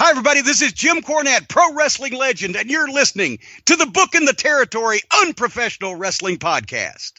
[0.00, 0.42] Hi, everybody.
[0.42, 5.00] This is Jim Cornette, pro wrestling legend, and you're listening to the Booking the Territory
[5.22, 7.14] Unprofessional Wrestling Podcast.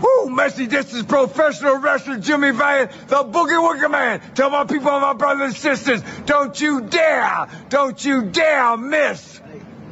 [0.00, 4.22] Whoo, Messi, this is professional wrestler Jimmy Valiant, the Boogie Woogie Man.
[4.36, 9.40] Tell my people, my brothers and sisters, don't you dare, don't you dare miss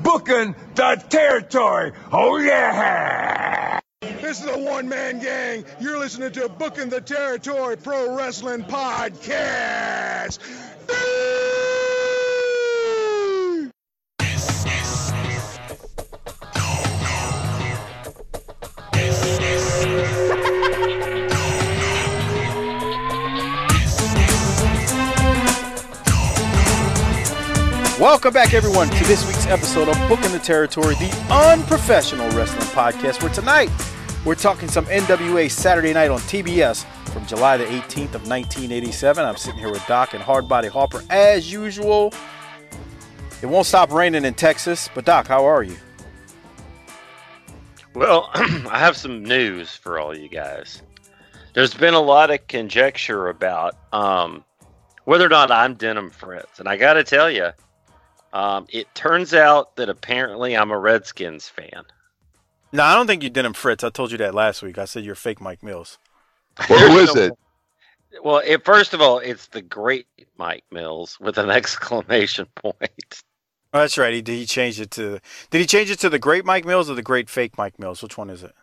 [0.04, 1.90] booking the territory.
[2.12, 3.80] Oh, yeah.
[4.00, 5.64] This is a one man gang.
[5.80, 10.38] You're listening to Booking the Territory Pro Wrestling Podcast.
[28.08, 33.22] Welcome back, everyone, to this week's episode of Booking the Territory, the unprofessional wrestling podcast.
[33.22, 33.70] Where tonight
[34.24, 39.22] we're talking some NWA Saturday Night on TBS from July the 18th of 1987.
[39.22, 42.14] I'm sitting here with Doc and Hardbody Harper as usual.
[43.42, 45.76] It won't stop raining in Texas, but Doc, how are you?
[47.94, 50.80] Well, I have some news for all you guys.
[51.52, 54.46] There's been a lot of conjecture about um,
[55.04, 57.50] whether or not I'm Denim Fritz, and I got to tell you,
[58.32, 61.84] um, it turns out that apparently I'm a Redskins fan.
[62.72, 63.82] No, I don't think you did him, Fritz.
[63.82, 64.76] I told you that last week.
[64.78, 65.98] I said you're fake Mike Mills.
[66.68, 67.32] Well, who is it?
[68.24, 70.06] Well, it, first of all, it's the great
[70.38, 73.22] Mike Mills with an exclamation point.
[73.74, 74.14] Oh, that's right.
[74.14, 74.38] He did.
[74.38, 75.20] He changed it to.
[75.50, 78.02] Did he change it to the great Mike Mills or the great fake Mike Mills?
[78.02, 78.54] Which one is it?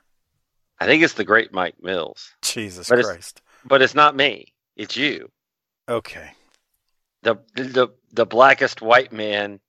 [0.80, 2.34] I think it's the great Mike Mills.
[2.42, 3.42] Jesus But it's- Christ.
[3.64, 4.52] But it's not me.
[4.76, 5.30] It's you.
[5.88, 6.32] Okay.
[7.22, 9.60] The the the blackest white man,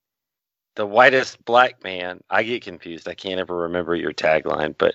[0.77, 2.21] the whitest black man.
[2.31, 3.09] I get confused.
[3.09, 4.95] I can't ever remember your tagline, but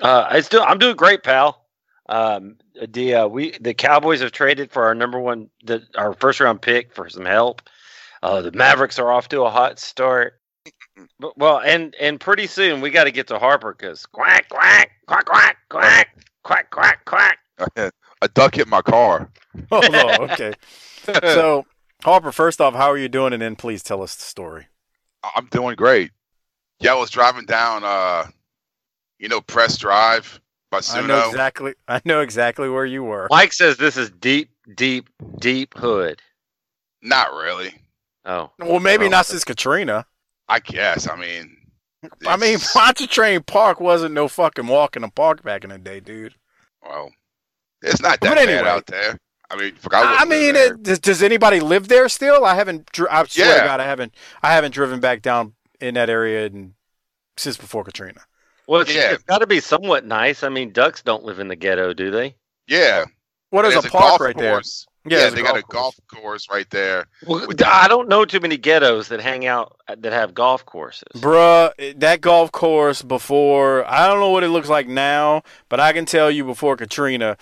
[0.00, 1.64] uh, I still I'm doing great, pal.
[2.08, 2.56] Um,
[2.88, 6.62] the uh, we the Cowboys have traded for our number one, the our first round
[6.62, 7.62] pick for some help.
[8.22, 10.40] Uh, the Mavericks are off to a hot start.
[11.20, 14.90] But, well, and and pretty soon we got to get to Harper because quack quack
[15.06, 16.08] quack quack quack
[16.42, 17.38] quack quack quack.
[18.20, 19.30] A duck hit my car.
[19.70, 20.52] Oh, no, okay.
[21.22, 21.64] so,
[22.04, 23.32] Harper, first off, how are you doing?
[23.32, 24.66] And then please tell us the story.
[25.34, 26.12] I'm doing great.
[26.80, 28.26] Yeah, I was driving down, uh,
[29.18, 31.74] you know, Press Drive by I know exactly.
[31.88, 33.26] I know exactly where you were.
[33.30, 35.08] Mike says this is deep, deep,
[35.40, 36.22] deep hood.
[37.02, 37.74] Not really.
[38.24, 39.08] Oh, Well, maybe Oh.
[39.08, 40.06] not since Katrina.
[40.48, 41.08] I guess.
[41.08, 41.56] I mean,
[42.26, 45.78] I mean, it's- Pontchartrain Park wasn't no fucking walk in the park back in the
[45.78, 46.34] day, dude.
[46.82, 47.10] well,
[47.82, 48.68] it's not that But bad anyway.
[48.68, 49.18] out there.
[49.50, 52.44] I mean, fuck, I, I, mean, it, does, does anybody live there still?
[52.44, 52.90] I haven't.
[53.10, 54.14] I swear to God, I haven't.
[54.42, 56.74] I haven't driven back down in that area in,
[57.36, 58.20] since before Katrina.
[58.66, 59.12] well, it's, Yeah.
[59.12, 60.42] it's got to be somewhat nice.
[60.42, 62.34] I mean, ducks don't live in the ghetto, do they?
[62.66, 63.04] yeah.
[63.50, 64.52] Well, there's There's a park golf right there.
[64.56, 64.60] Yeah,
[65.06, 67.06] Yeah, there's they got a golf course right there.
[67.26, 71.08] Well, I don't know too many ghettos that hang out that have golf courses.
[71.14, 75.94] Bruh, that golf course before, I don't know what it looks like now, but I
[75.94, 77.38] can tell you before Katrina,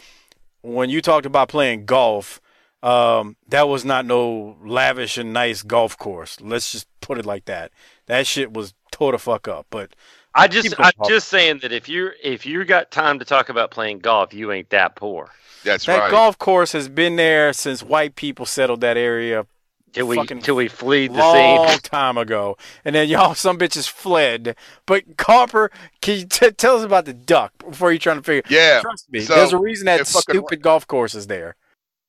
[0.67, 2.41] when you talked about playing golf,
[2.83, 6.41] um, that was not no lavish and nice golf course.
[6.41, 7.73] Let's just put it like that.
[8.07, 9.67] That shit was tore the fuck up.
[9.71, 9.95] But
[10.35, 11.09] I just, I'm Paul.
[11.09, 14.53] just saying that if you if you got time to talk about playing golf, you
[14.53, 15.31] ain't that poor.
[15.65, 16.11] That's that right.
[16.11, 19.47] golf course has been there since white people settled that area
[19.97, 21.79] Till we Fucking till we fleed the long scene.
[21.81, 22.57] time ago.
[22.85, 24.55] And then y'all, some bitches fled.
[24.87, 25.71] But Copper,
[26.03, 28.43] can you t- tell us about the duck before you're trying to figure?
[28.51, 31.57] yeah, Trust me, so there's a reason that it fucking- stupid golf course is there.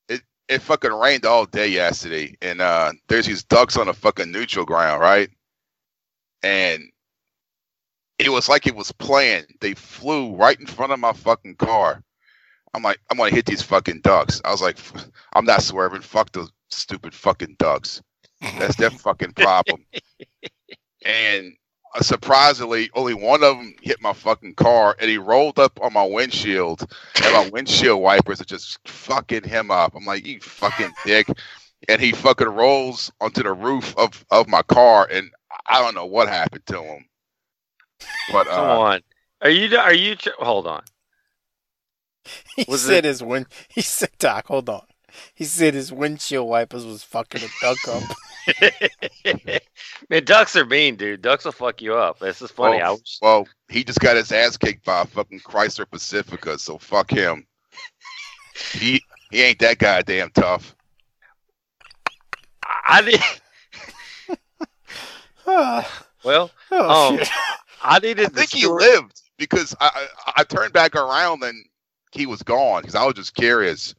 [0.09, 4.31] it it fucking rained all day yesterday, and uh, there's these ducks on a fucking
[4.31, 5.29] neutral ground, right?
[6.43, 6.83] And
[8.19, 9.47] it was like it was planned.
[9.61, 12.03] They flew right in front of my fucking car.
[12.73, 14.41] I'm like, I'm gonna hit these fucking ducks.
[14.43, 14.77] I was like,
[15.33, 16.01] I'm not swerving.
[16.01, 18.01] Fuck those stupid fucking ducks.
[18.59, 19.85] That's their fucking problem.
[21.05, 21.53] And
[21.95, 25.93] uh, surprisingly, only one of them hit my fucking car, and he rolled up on
[25.93, 26.89] my windshield,
[27.23, 29.93] and my windshield wipers are just fucking him up.
[29.95, 31.27] I'm like, you fucking dick.
[31.87, 35.29] And he fucking rolls onto the roof of, of my car, and
[35.67, 37.05] I don't know what happened to him.
[38.31, 39.01] But Come uh, on,
[39.41, 40.15] are you are you?
[40.39, 40.83] Hold on.
[42.55, 43.45] He Was said it- his wind.
[43.69, 44.86] He said, "Doc, hold on."
[45.33, 48.03] He said his windshield wipers was fucking a duck up.
[50.09, 51.21] Man, ducks are mean, dude.
[51.21, 52.19] Ducks will fuck you up.
[52.19, 52.81] This is funny.
[52.81, 56.57] I well, wish, well, he just got his ass kicked by a fucking Chrysler Pacifica,
[56.57, 57.45] so fuck him.
[58.73, 60.75] He he ain't that goddamn tough.
[62.87, 63.21] I did.
[65.45, 67.19] oh Well, um!
[67.83, 68.25] I needed.
[68.25, 71.63] I the think he lived because I, I I turned back around and
[72.11, 73.93] he was gone because I was just curious.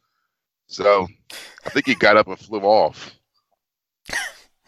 [0.68, 1.06] So
[1.66, 3.14] I think he got up and flew off.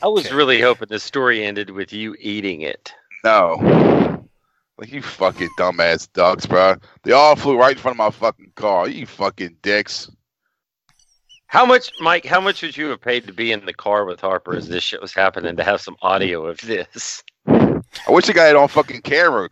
[0.02, 0.34] I was Okay.
[0.34, 2.92] really hoping the story ended with you eating it.
[3.22, 4.26] No.
[4.78, 6.76] Like you fucking dumbass ducks, bro.
[7.02, 8.88] They all flew right in front of my fucking car.
[8.88, 10.10] You fucking dicks.
[11.48, 12.24] How much, Mike?
[12.24, 14.82] How much would you have paid to be in the car with Harper as this
[14.84, 17.22] shit was happening to have some audio of this?
[18.06, 19.48] I wish the guy had on fucking camera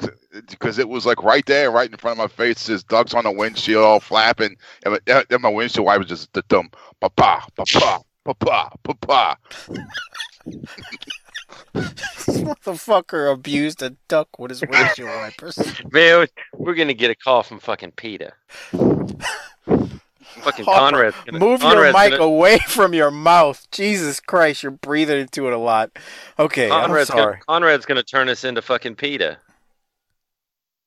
[0.49, 2.67] because it was like right there, right in front of my face.
[2.67, 4.57] His ducks on the windshield, all flapping.
[4.85, 6.71] And then my windshield wiper just the dumb
[7.01, 9.37] papa, papa, papa, papa.
[11.75, 15.59] this motherfucker abused a duck with his windshield wipers.
[15.91, 18.33] Man, we're gonna get a call from fucking PETA.
[20.43, 23.67] fucking Harper, Conrad's Move your mic gonna, away from your mouth.
[23.71, 25.91] Jesus Christ, you're breathing into it a lot.
[26.39, 27.23] Okay, I'm Conrad's sorry.
[27.35, 29.39] gonna, Conrad's gonna turn us into fucking PETA.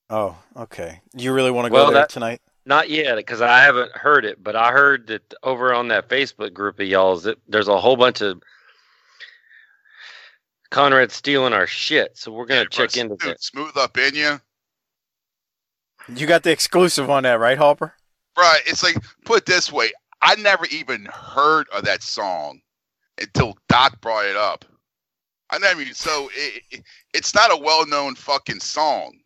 [0.09, 1.01] Oh, okay.
[1.15, 2.41] You really want to go Well, there that- tonight?
[2.63, 6.53] Not yet, because I haven't heard it, but I heard that over on that Facebook
[6.53, 8.39] group of y'all's, that there's a whole bunch of
[10.69, 12.17] Conrad stealing our shit.
[12.17, 13.44] So we're gonna check into Dude, that.
[13.44, 14.39] Smooth up in you,
[16.15, 17.95] You got the exclusive on that, right, Harper?
[18.36, 18.51] Bro.
[18.66, 19.92] It's like put it this way.
[20.22, 22.62] I never even heard of that song
[23.19, 24.66] until Doc brought it up.
[25.50, 26.83] I never even so it, it,
[27.13, 29.18] it's not a well-known fucking song.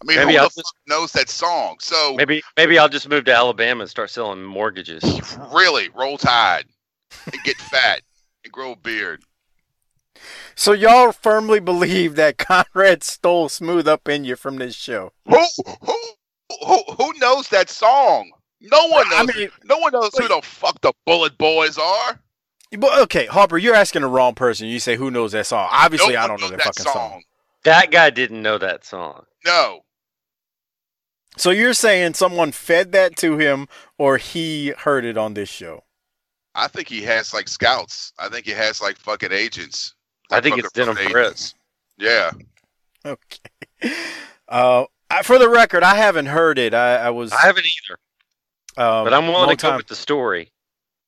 [0.00, 1.76] I mean, Maybe who I'll the fuck knows that song?
[1.80, 5.04] So Maybe maybe I'll just move to Alabama and start selling mortgages.
[5.52, 6.64] really, roll tide
[7.32, 8.02] and get fat
[8.44, 9.22] and grow a beard.
[10.54, 12.38] So y'all firmly believe that
[12.74, 15.12] Conrad stole "Smooth Up in You" from this show?
[15.28, 15.38] Who
[15.82, 15.98] who
[16.66, 18.30] who who knows that song?
[18.60, 19.36] No one I knows.
[19.36, 22.20] mean, no one knows who the fuck the BulletBoys are.
[22.78, 24.68] but okay, Harper, you're asking the wrong person.
[24.68, 25.68] You say who knows that song?
[25.70, 27.22] Obviously, no I don't know knows that fucking song.
[27.64, 29.24] That guy didn't know that song.
[29.44, 29.80] No,
[31.36, 33.68] So you're saying someone fed that to him,
[33.98, 35.84] or he heard it on this show?
[36.54, 38.12] I think he has like scouts.
[38.18, 39.94] I think he has like fucking agents.
[40.30, 41.28] I think fucking it's Denim fucking Fritz.
[41.28, 41.54] agents.
[41.98, 42.30] Yeah,
[43.04, 43.94] Okay.
[44.48, 46.74] Uh, I- for the record, I haven't heard it.
[46.74, 49.94] I, I was, I haven't either, um, but I'm willing to go long-time- with the
[49.96, 50.50] story.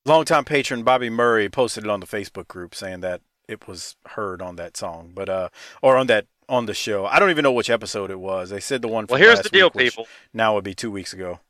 [0.06, 4.40] longtime patron Bobby Murray posted it on the Facebook group saying that it was heard
[4.42, 5.48] on that song, but uh,
[5.82, 7.06] or on that on the show.
[7.06, 8.50] I don't even know which episode it was.
[8.50, 9.06] They said the one.
[9.08, 10.06] Well, here's last the deal, week, people.
[10.32, 11.40] Now would be two weeks ago.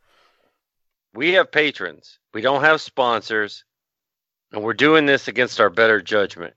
[1.13, 2.19] We have patrons.
[2.33, 3.65] We don't have sponsors,
[4.53, 6.55] and we're doing this against our better judgment.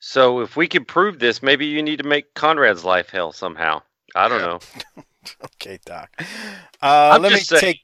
[0.00, 3.82] So if we can prove this, maybe you need to make Conrad's life hell somehow.
[4.14, 4.46] I don't Yeah.
[4.46, 4.60] know.
[5.44, 6.10] Okay, Doc.
[6.82, 7.60] Uh, let me saying.
[7.60, 7.80] take.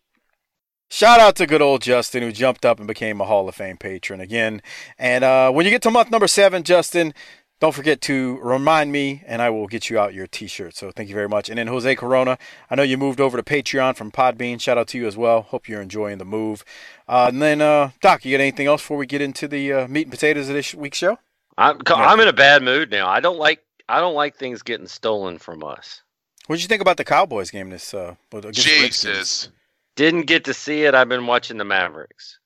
[0.90, 3.76] Shout out to good old Justin who jumped up and became a Hall of Fame
[3.78, 4.60] patron again.
[4.98, 7.14] And uh, when you get to month number seven, Justin,
[7.60, 10.74] don't forget to remind me, and I will get you out your T-shirt.
[10.76, 11.48] So thank you very much.
[11.48, 12.36] And then Jose Corona,
[12.68, 14.60] I know you moved over to Patreon from Podbean.
[14.60, 15.42] Shout out to you as well.
[15.42, 16.64] Hope you're enjoying the move.
[17.08, 19.88] Uh, and then uh, Doc, you got anything else before we get into the uh,
[19.88, 21.18] meat and potatoes of this week's show?
[21.56, 23.08] I'm I'm in a bad mood now.
[23.08, 26.02] I don't like I don't like things getting stolen from us.
[26.50, 27.94] What did you think about the Cowboys game this?
[27.94, 29.16] Uh, with- against the Redskins?
[29.18, 29.48] Jesus.
[29.94, 30.96] Didn't get to see it.
[30.96, 32.40] I've been watching the Mavericks.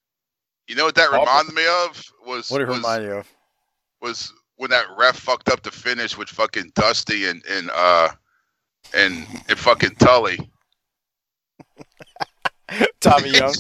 [0.69, 3.29] You know what that reminded me of was What did it was, remind you of?
[4.03, 8.11] was when that ref fucked up the finish with fucking Dusty and and uh
[8.93, 10.51] and and fucking Tully.
[13.01, 13.55] Tommy Young.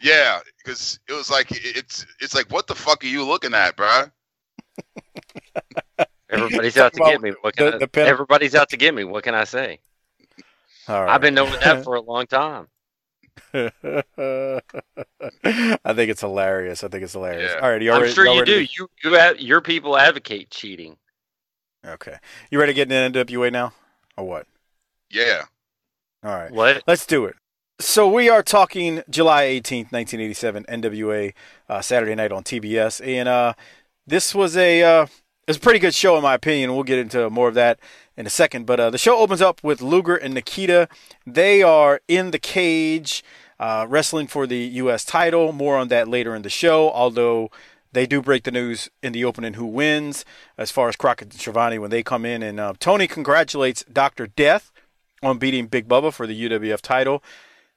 [0.00, 3.76] Yeah, because it was like it's it's like what the fuck are you looking at,
[3.76, 4.12] bruh?
[6.32, 7.30] Everybody's out to Talking get me.
[7.42, 9.04] What can the- I, the pen- everybody's out to get me.
[9.04, 9.78] What can I say?
[10.88, 11.14] All right.
[11.14, 12.66] I've been knowing that for a long time.
[13.54, 14.60] I
[15.94, 16.84] think it's hilarious.
[16.84, 17.52] I think it's hilarious.
[17.54, 17.60] Yeah.
[17.60, 18.72] All right, you I'm sure y'all you ready do.
[18.76, 20.96] You you ad- your people advocate cheating.
[21.86, 22.16] okay,
[22.50, 23.72] you ready to get into NWA now,
[24.16, 24.46] or what?
[25.10, 25.42] Yeah.
[26.24, 26.82] All right, What?
[26.86, 27.34] let's do it.
[27.80, 31.32] So we are talking July 18th, 1987, NWA
[31.68, 33.54] uh, Saturday night on TBS, and uh,
[34.06, 35.06] this was a uh,
[35.52, 36.74] it was a pretty good show in my opinion.
[36.74, 37.78] We'll get into more of that
[38.16, 40.88] in a second, but uh, the show opens up with Luger and Nikita.
[41.26, 43.22] They are in the cage
[43.60, 45.04] uh, wrestling for the U.S.
[45.04, 45.52] title.
[45.52, 47.50] More on that later in the show, although.
[47.94, 50.24] They do break the news in the opening who wins
[50.56, 52.42] as far as Crockett and Schiavone when they come in.
[52.42, 54.28] And uh, Tony congratulates Dr.
[54.28, 54.72] Death
[55.22, 57.22] on beating Big Bubba for the UWF title.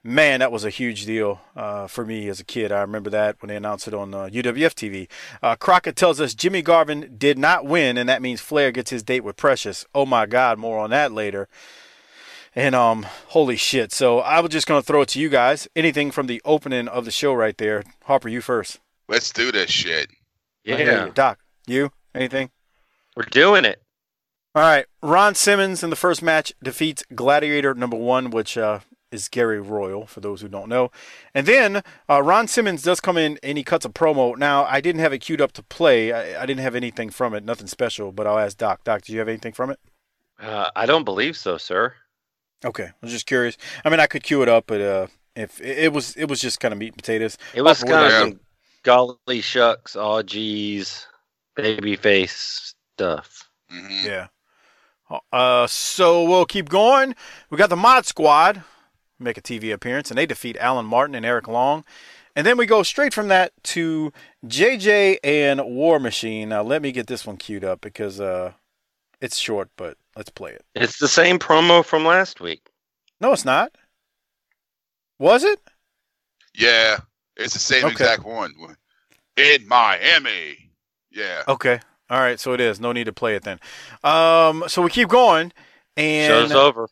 [0.08, 2.72] Man, that was a huge deal uh, for me as a kid.
[2.72, 5.08] I remember that when they announced it on uh, UWF TV.
[5.42, 9.02] Uh, Crockett tells us Jimmy Garvin did not win, and that means Flair gets his
[9.02, 9.84] date with Precious.
[9.96, 11.48] Oh my God, more on that later.
[12.54, 13.92] And um, holy shit!
[13.92, 15.68] So I was just gonna throw it to you guys.
[15.76, 18.30] Anything from the opening of the show right there, Harper?
[18.30, 18.80] You first.
[19.10, 20.12] Let's do this shit.
[20.68, 21.12] I hear Yeah, you.
[21.14, 21.40] Doc.
[21.66, 22.52] You anything?
[23.18, 23.82] we're doing it.
[24.54, 28.80] All right, Ron Simmons in the first match defeats Gladiator number one, which uh,
[29.12, 30.92] is Gary Royal, for those who don't know.
[31.34, 34.38] And then uh, Ron Simmons does come in and he cuts a promo.
[34.38, 36.12] Now, I didn't have it queued up to play.
[36.12, 38.84] I, I didn't have anything from it, nothing special, but I'll ask Doc.
[38.84, 39.80] Doc, do you have anything from it?
[40.40, 41.94] Uh, I don't believe so, sir.
[42.64, 43.58] Okay, I was just curious.
[43.84, 46.42] I mean, I could cue it up, but uh, if it, it was, it was
[46.42, 47.38] just kind of meat and potatoes.
[47.54, 48.40] It was Harper, kind of some
[48.84, 51.08] golly shucks, oh geez,
[51.56, 53.50] baby face stuff.
[53.72, 54.04] Mhm.
[54.04, 54.28] Yeah.
[55.32, 57.16] Uh, so we'll keep going.
[57.50, 58.64] We got the Mod Squad
[59.19, 61.84] make a TV appearance, and they defeat Alan Martin and Eric Long.
[62.36, 64.12] And then we go straight from that to
[64.45, 66.50] JJ and War Machine.
[66.50, 68.51] Now let me get this one queued up because uh,
[69.22, 70.65] it's short, but let's play it.
[70.75, 72.69] It's the same promo from last week.
[73.22, 73.72] No, it's not.
[75.17, 75.60] Was it?
[76.53, 76.98] Yeah,
[77.38, 77.93] it's the same Okay.
[77.93, 78.53] exact one.
[79.38, 80.72] In Miami.
[81.12, 81.43] Yeah.
[81.48, 81.79] Okay.
[82.10, 82.39] All right.
[82.39, 82.79] So it is.
[82.79, 83.60] No need to play it then.
[84.03, 84.65] Um.
[84.67, 85.53] So we keep going,
[85.95, 86.89] and Show's over.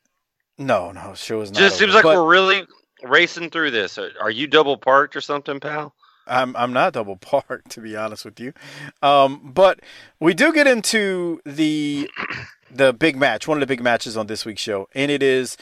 [0.58, 1.60] No, no, show is not.
[1.60, 2.66] Just seems like But- we're really
[3.04, 3.98] racing through this.
[3.98, 5.94] Are, are you double parked or something, pal?
[6.26, 8.54] I'm I'm not double parked to be honest with you,
[9.02, 9.82] um, but
[10.20, 12.10] we do get into the
[12.72, 15.58] the big match, one of the big matches on this week's show, and it is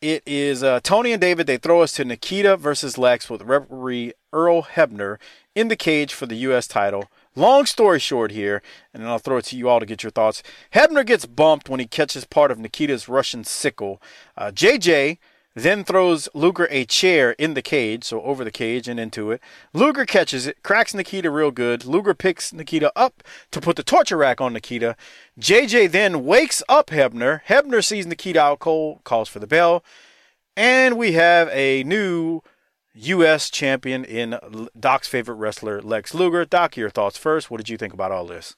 [0.00, 1.46] it is uh, Tony and David.
[1.46, 5.18] They throw us to Nikita versus Lex with referee Earl Hebner
[5.54, 6.66] in the cage for the U.S.
[6.66, 7.04] title.
[7.36, 8.62] Long story short here,
[8.92, 10.42] and then I'll throw it to you all to get your thoughts.
[10.72, 14.00] Hebner gets bumped when he catches part of Nikita's Russian sickle.
[14.36, 15.18] Uh, JJ
[15.54, 19.40] then throws Luger a chair in the cage, so over the cage and into it.
[19.72, 21.84] Luger catches it, cracks Nikita real good.
[21.84, 24.96] Luger picks Nikita up to put the torture rack on Nikita.
[25.38, 27.42] JJ then wakes up Hebner.
[27.48, 29.84] Hebner sees Nikita out cold, calls for the bell,
[30.56, 32.42] and we have a new
[32.94, 33.50] U.S.
[33.50, 34.38] champion in
[34.78, 36.44] Doc's favorite wrestler, Lex Luger.
[36.44, 37.50] Doc, your thoughts first.
[37.50, 38.56] What did you think about all this?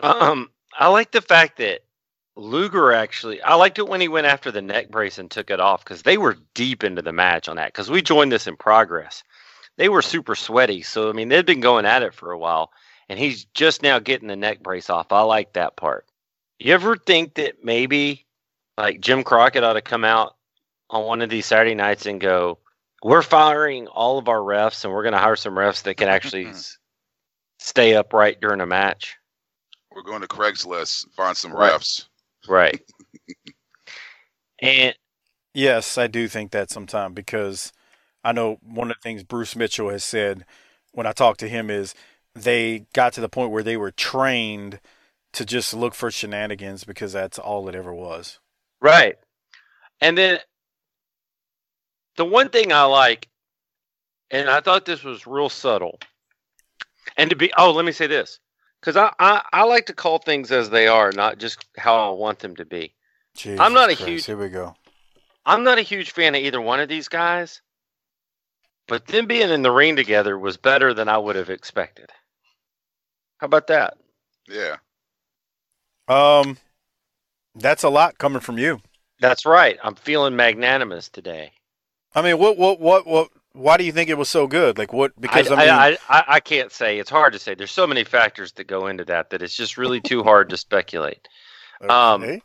[0.00, 1.80] Um, I like the fact that
[2.36, 3.40] Luger actually.
[3.42, 6.02] I liked it when he went after the neck brace and took it off because
[6.02, 7.72] they were deep into the match on that.
[7.72, 9.22] Because we joined this in progress.
[9.76, 12.70] They were super sweaty, so I mean they'd been going at it for a while,
[13.08, 15.12] and he's just now getting the neck brace off.
[15.12, 16.06] I like that part.
[16.58, 18.26] You ever think that maybe
[18.76, 20.36] like Jim Crockett ought to come out
[20.90, 22.58] on one of these Saturday nights and go,
[23.02, 26.08] "We're firing all of our refs, and we're going to hire some refs that can
[26.08, 26.78] actually s-
[27.58, 29.16] stay upright during a match."
[29.94, 31.72] We're going to Craigslist, find some Right.
[31.72, 32.06] refs.
[32.48, 32.80] Right.
[34.62, 34.94] and
[35.52, 37.72] Yes, I do think that sometime because
[38.22, 40.44] I know one of the things Bruce Mitchell has said
[40.92, 41.92] when I talked to him is
[42.36, 44.78] they got to the point where they were trained
[45.32, 48.38] to just look for shenanigans because that's all it ever was.
[48.80, 49.16] right.
[50.00, 50.38] And then
[52.20, 53.30] the one thing I like,
[54.30, 55.98] and I thought this was real subtle,
[57.16, 58.38] and to be oh, let me say this.
[58.78, 62.14] Because I, I, I like to call things as they are, not just how I
[62.14, 62.94] want them to be.
[63.46, 64.74] I'm not a Christ, huge- Here we go.
[65.46, 67.62] I'm not a huge fan of either one of these guys,
[68.86, 72.10] but them being in the ring together was better than I would have expected.
[73.38, 73.96] How about that?
[74.46, 74.76] Yeah.
[76.06, 76.58] Um,
[77.54, 78.80] that's a lot coming from you.
[79.20, 79.78] That's right.
[79.82, 81.52] I'm feeling magnanimous today.
[82.14, 83.28] I mean, what, what, what, what?
[83.52, 84.78] Why do you think it was so good?
[84.78, 85.20] Like, what?
[85.20, 86.98] Because I, I, mean, I, I, I can't say.
[86.98, 87.54] It's hard to say.
[87.54, 90.56] There's so many factors that go into that that it's just really too hard to
[90.56, 91.26] speculate.
[91.88, 92.42] um, okay.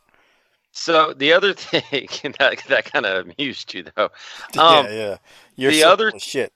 [0.71, 2.07] So the other thing
[2.39, 4.09] that that kind of amused you though.
[4.57, 5.17] Um, yeah, yeah.
[5.55, 6.53] You're the so other- shit.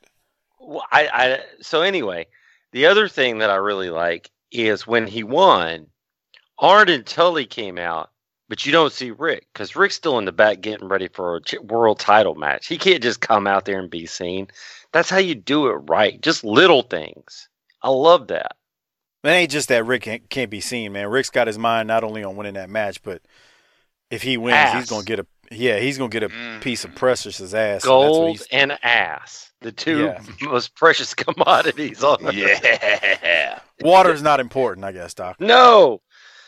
[0.59, 2.27] Well, I, I so anyway,
[2.71, 5.87] the other thing that I really like is when he won,
[6.57, 8.09] Arn and Tully came out,
[8.49, 11.41] but you don't see Rick because Rick's still in the back getting ready for a
[11.41, 12.67] ch- world title match.
[12.67, 14.47] He can't just come out there and be seen.
[14.91, 16.19] That's how you do it right.
[16.21, 17.47] Just little things.
[17.81, 18.57] I love that.
[19.23, 21.07] It ain't just that Rick can't, can't be seen, man.
[21.07, 23.21] Rick's got his mind not only on winning that match, but
[24.09, 26.61] if he wins, he's gonna get a yeah, he's gonna get a Mm.
[26.61, 27.57] piece of Precious's ass.
[27.57, 30.21] and that's Gold he's- and ass, the two Yeah.
[30.41, 32.33] most precious commodities on earth.
[32.35, 33.59] Yeah.
[33.81, 35.39] Water's not important, I guess, Doc.
[35.41, 36.01] No,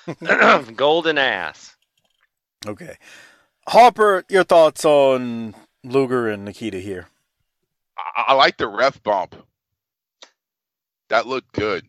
[0.75, 1.71] golden ass.
[2.68, 2.96] Okay,
[3.68, 7.08] Harper, your thoughts on Luger and Nikita here?
[7.98, 9.36] I, I like the ref bump.
[11.10, 11.86] That looked good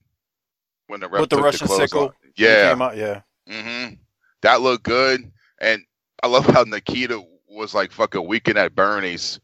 [0.86, 2.14] when the ref With the Russian clothes sickle?
[2.36, 2.70] Yeah.
[2.70, 3.20] Came out- yeah.
[3.48, 3.94] hmm
[4.40, 5.82] That looked good, and
[6.22, 9.38] I love how Nikita was like fucking weekend at Bernie's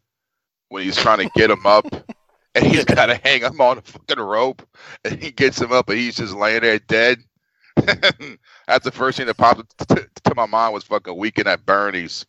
[0.70, 1.85] when he's trying to get him up,
[2.54, 4.66] and he's got to hang him on a fucking rope,
[5.04, 7.18] and he gets him up, and he's just laying there dead.
[8.68, 12.25] That's the first thing that popped to, to my mind was fucking weekend at Bernie's.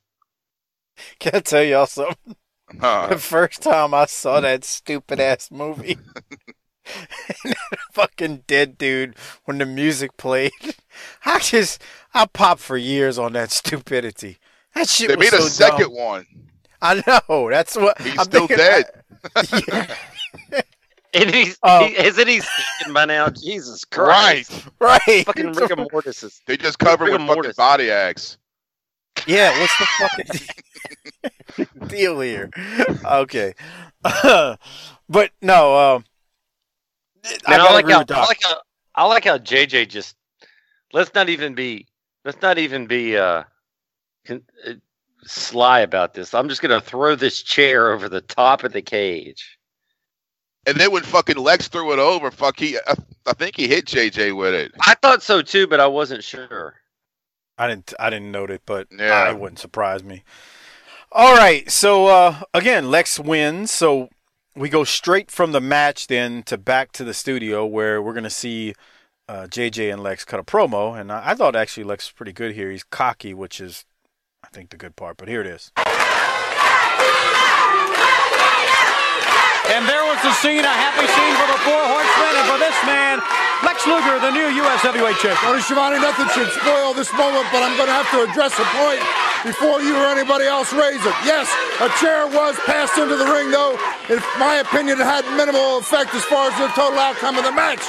[1.20, 2.36] Can I tell y'all something?
[2.80, 3.08] Huh.
[3.10, 5.98] The first time I saw that stupid ass movie,
[6.86, 7.04] and
[7.44, 9.16] that fucking dead dude
[9.46, 10.52] when the music played,
[11.26, 11.82] I just
[12.14, 14.38] I popped for years on that stupidity.
[14.76, 15.96] That shit They was made a second dumb.
[15.96, 16.26] one.
[16.82, 17.50] I know.
[17.50, 18.86] That's what He's I'm still thinking- dead.
[20.52, 20.62] Yeah,
[21.14, 21.86] And he's, Oh.
[21.86, 23.30] he, isn't he stinking by now?
[23.30, 24.68] Jesus Christ.
[24.80, 25.06] Right.
[25.08, 25.26] right.
[25.26, 26.42] Fucking rigor mortis is.
[26.46, 28.38] They just covered Rigor with fucking body axe.
[29.28, 29.88] Yeah, what's the
[31.58, 32.50] fucking deal here?
[33.04, 33.54] Okay,
[35.10, 35.96] but no.
[35.96, 36.06] Um,
[37.46, 38.58] I Man, I, gotta like how I like how
[38.96, 40.16] I like how JJ just
[40.94, 41.86] let's not even be
[42.24, 43.44] let's not even be uh,
[44.26, 44.74] con, uh
[45.26, 46.34] sly about this.
[46.34, 49.59] I'm just gonna throw this chair over the top of the cage.
[50.66, 52.94] And then when fucking Lex threw it over, fuck he, I,
[53.26, 54.72] I think he hit JJ with it.
[54.82, 56.76] I thought so too, but I wasn't sure.
[57.58, 57.94] I didn't.
[58.00, 59.30] I didn't note it, but Yeah.
[59.30, 60.24] it wouldn't surprise me.
[61.12, 63.72] All right, so uh, again, Lex wins.
[63.72, 64.10] So
[64.56, 68.30] we go straight from the match then to back to the studio where we're gonna
[68.30, 68.76] see
[69.28, 72.34] uh, JJ and Lex cut a promo, and I, I thought actually Lex was pretty
[72.34, 72.70] good here.
[72.72, 73.86] He's cocky, which is
[74.44, 75.18] I think the good part.
[75.18, 75.72] But here it is.
[79.70, 82.74] And there was the scene, a happy scene for the four horsemen and for this
[82.90, 83.22] man,
[83.62, 84.82] Lex Luger, the new U.S.
[84.82, 85.46] heavyweight champion.
[85.46, 88.66] Tony Schiavone, nothing should spoil this moment, but I'm going to have to address a
[88.82, 88.98] point
[89.46, 91.18] before you or anybody else raise it.
[91.22, 91.46] Yes,
[91.78, 93.78] a chair was passed into the ring, though.
[94.10, 97.54] In my opinion, it had minimal effect as far as the total outcome of the
[97.54, 97.86] match.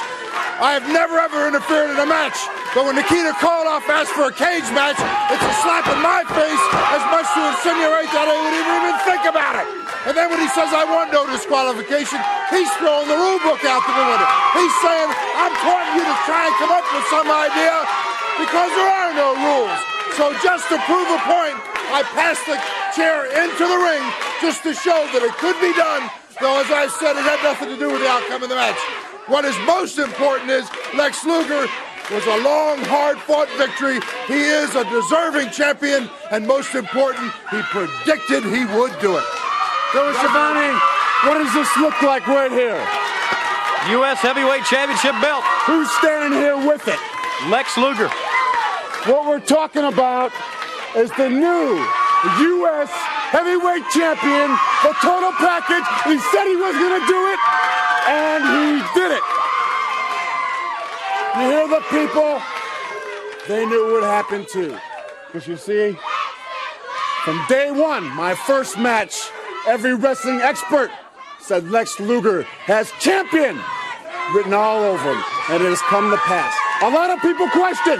[0.61, 2.37] I have never ever interfered in a match,
[2.77, 4.93] but when Nikita Koloff asked for a cage match,
[5.33, 6.63] it's a slap in my face
[6.93, 9.65] as much to insinuate that I would even, think about it.
[10.05, 12.21] And then when he says I want no disqualification,
[12.53, 14.29] he's throwing the rule book out the window.
[14.53, 17.75] He's saying I'm taunting you to try and come up with some idea
[18.37, 19.79] because there are no rules.
[20.13, 21.57] So just to prove a point,
[21.89, 22.61] I passed the
[22.93, 24.03] chair into the ring
[24.45, 26.05] just to show that it could be done.
[26.37, 28.77] Though, as I said, it had nothing to do with the outcome of the match.
[29.27, 31.67] What is most important is Lex Luger
[32.09, 34.01] was a long, hard-fought victory.
[34.27, 39.27] He is a deserving champion, and most important, he predicted he would do it.
[39.93, 40.73] Billy Schiavone,
[41.23, 42.81] what does this look like right here?
[43.97, 44.19] U.S.
[44.19, 46.99] heavyweight championship belt, Who's standing here with it?
[47.49, 48.09] Lex Luger.
[49.05, 50.31] What we're talking about
[50.97, 53.20] is the new U.S.
[53.31, 54.51] heavyweight champion,
[54.83, 55.87] the total package.
[56.03, 57.39] He said he was going to do it,
[58.11, 59.25] and he did it.
[61.39, 62.41] You hear the people?
[63.47, 64.77] They knew what would happen too.
[65.27, 65.97] Because you see,
[67.23, 69.31] from day one, my first match,
[69.65, 70.91] every wrestling expert
[71.39, 73.57] said Lex Luger has champion
[74.35, 76.53] written all over him, and it has come to pass.
[76.83, 77.97] A lot of people question.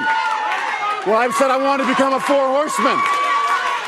[1.08, 3.21] Well, I've said I want to become a four horseman.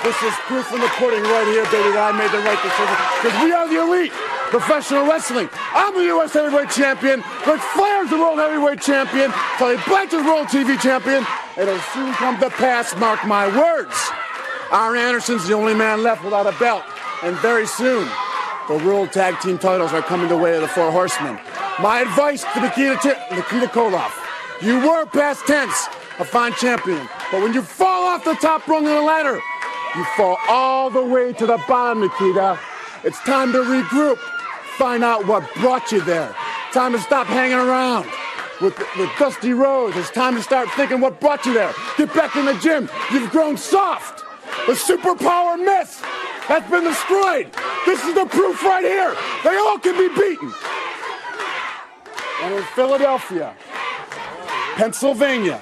[0.04, 2.96] This is proof in the pudding right here, baby, that I made the right decision.
[3.24, 4.12] Because we are the elite
[4.52, 5.50] professional wrestling.
[5.74, 6.34] I'm the U.S.
[6.34, 7.24] heavyweight champion.
[7.48, 9.32] Ric Flair's the world heavyweight champion.
[9.58, 11.26] Tully Blanchard's world TV champion.
[11.58, 13.96] It'll soon come to pass, mark my words.
[14.72, 16.84] Arn Anderson's the only man left without a belt.
[17.24, 18.08] And very soon,
[18.68, 21.40] the World Tag Team titles are coming the way of the Four Horsemen.
[21.80, 24.12] My advice to Nikita, Ti- Nikita Koloff,
[24.62, 25.88] you were past tense,
[26.20, 27.08] a fine champion.
[27.32, 29.40] But when you fall off the top rung of the ladder,
[29.96, 32.60] you fall all the way to the bottom, Nikita.
[33.04, 34.18] It's time to regroup.
[34.78, 36.36] Find out what brought you there.
[36.72, 38.10] Time to stop hanging around
[38.60, 39.96] with, with Dusty Rhodes.
[39.96, 41.74] It's time to start thinking what brought you there.
[41.98, 42.90] Get back in the gym.
[43.12, 44.24] You've grown soft.
[44.66, 46.02] The superpower myth
[46.48, 47.52] has been destroyed.
[47.86, 49.16] This is the proof right here.
[49.44, 50.52] They all can be beaten.
[52.42, 53.54] And in Philadelphia,
[54.76, 55.62] Pennsylvania,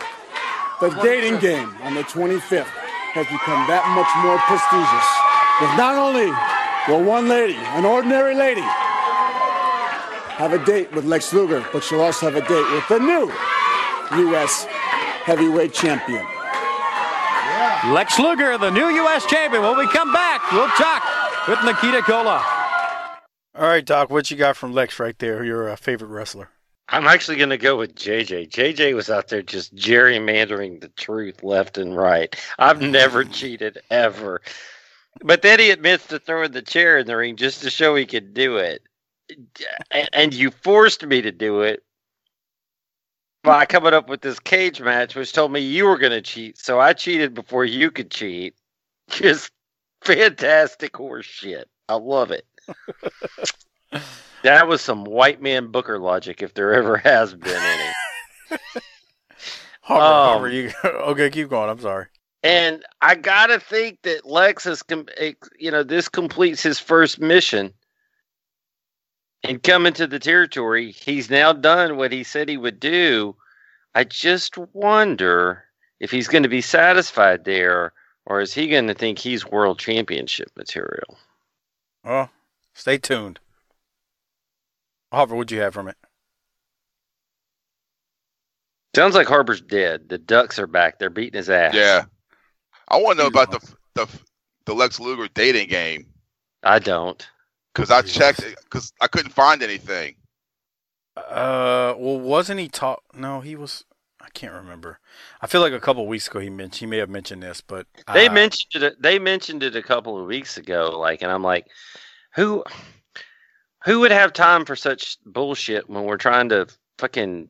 [0.79, 2.80] the dating game on the 25th
[3.13, 5.07] has become that much more prestigious.
[5.59, 6.31] Because not only
[6.87, 8.65] will one lady, an ordinary lady,
[10.39, 13.31] have a date with Lex Luger, but she'll also have a date with the new
[14.29, 14.65] U.S.
[15.23, 16.25] heavyweight champion.
[17.93, 19.25] Lex Luger, the new U.S.
[19.25, 19.61] champion.
[19.63, 21.03] When we come back, we'll talk
[21.47, 22.45] with Nikita Koloff.
[23.53, 25.43] All right, Doc, what you got from Lex right there?
[25.43, 26.49] Your uh, favorite wrestler.
[26.91, 28.49] I'm actually going to go with JJ.
[28.49, 32.35] JJ was out there just gerrymandering the truth left and right.
[32.59, 34.41] I've never cheated ever.
[35.23, 38.05] But then he admits to throwing the chair in the ring just to show he
[38.05, 38.83] could do it.
[40.11, 41.83] And- you forced me to do it
[43.43, 46.57] by coming up with this cage match, which told me you were going to cheat.
[46.57, 48.53] So I cheated before you could cheat.
[49.09, 49.49] Just
[50.01, 51.69] fantastic horse shit.
[51.87, 52.45] I love it.
[54.43, 58.59] That was some white man Booker logic, if there ever has been any.
[59.81, 61.29] Harper, Um, Harper, you okay?
[61.29, 61.69] Keep going.
[61.69, 62.07] I'm sorry.
[62.43, 65.07] And I gotta think that Lex is, com-
[65.59, 67.73] you know, this completes his first mission.
[69.43, 73.35] And coming to the territory, he's now done what he said he would do.
[73.95, 75.63] I just wonder
[75.99, 77.91] if he's going to be satisfied there,
[78.25, 81.17] or is he going to think he's world championship material?
[82.03, 82.29] Well,
[82.75, 83.39] stay tuned.
[85.11, 85.97] Harper, what'd you have from it?
[88.95, 90.09] Sounds like Harper's dead.
[90.09, 90.99] The Ducks are back.
[90.99, 91.73] They're beating his ass.
[91.73, 92.03] Yeah.
[92.87, 94.07] I want to know about the the
[94.65, 96.05] the Lex Luger dating game
[96.63, 97.25] I don't.
[97.73, 100.15] because I checked because I couldn't find anything.
[101.15, 103.03] Uh, well, wasn't he talk?
[103.13, 103.85] No, he was.
[104.21, 104.99] I can't remember.
[105.41, 107.87] I feel like a couple weeks ago he mentioned he may have mentioned this, but
[108.13, 109.01] They uh, mentioned it.
[109.01, 110.97] They mentioned it a couple of weeks ago.
[110.99, 111.67] Like, and I'm like,
[112.35, 112.63] who,
[113.83, 116.67] who would have time for such bullshit when we're trying to
[116.97, 117.49] fucking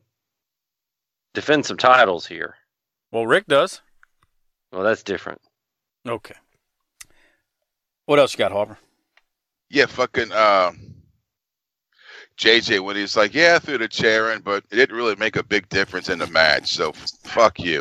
[1.34, 2.56] defend some titles here?
[3.10, 3.80] Well, Rick does.
[4.72, 5.40] Well, that's different.
[6.08, 6.34] Okay.
[8.06, 8.78] What else you got, Harper?
[9.68, 10.72] Yeah, fucking uh,
[12.38, 15.36] JJ when he's like, yeah, I threw the chair in, but it didn't really make
[15.36, 16.68] a big difference in the match.
[16.68, 17.80] So fuck you.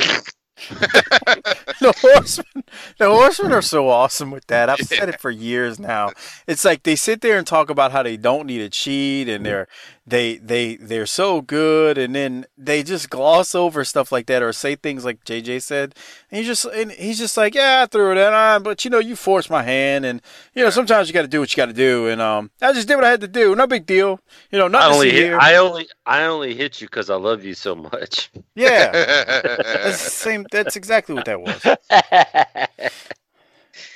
[0.70, 2.64] the horsemen
[2.98, 4.70] the horsemen are so awesome with that.
[4.70, 6.12] I've said it for years now.
[6.48, 9.38] It's like they sit there and talk about how they don't need a cheat and
[9.38, 9.44] mm-hmm.
[9.46, 9.68] they're
[10.06, 14.52] they they they're so good and then they just gloss over stuff like that or
[14.52, 15.94] say things like jj said
[16.32, 18.90] and he's just and he's just like yeah i threw it in on but you
[18.90, 20.22] know you forced my hand and
[20.56, 22.74] you know sometimes you got to do what you got to do and um i
[22.74, 24.20] just did what i had to do no big deal
[24.52, 25.38] you know I nothing to only, hit, here.
[25.40, 28.32] I only, I only hit you because I love you so much.
[28.56, 31.64] yeah that's the same that's exactly what that was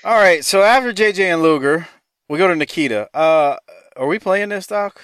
[0.03, 1.87] All right, so after JJ and Luger,
[2.29, 3.09] we go to Nikita.
[3.11, 3.57] Uh,
[3.95, 5.01] are we playing this, Doc?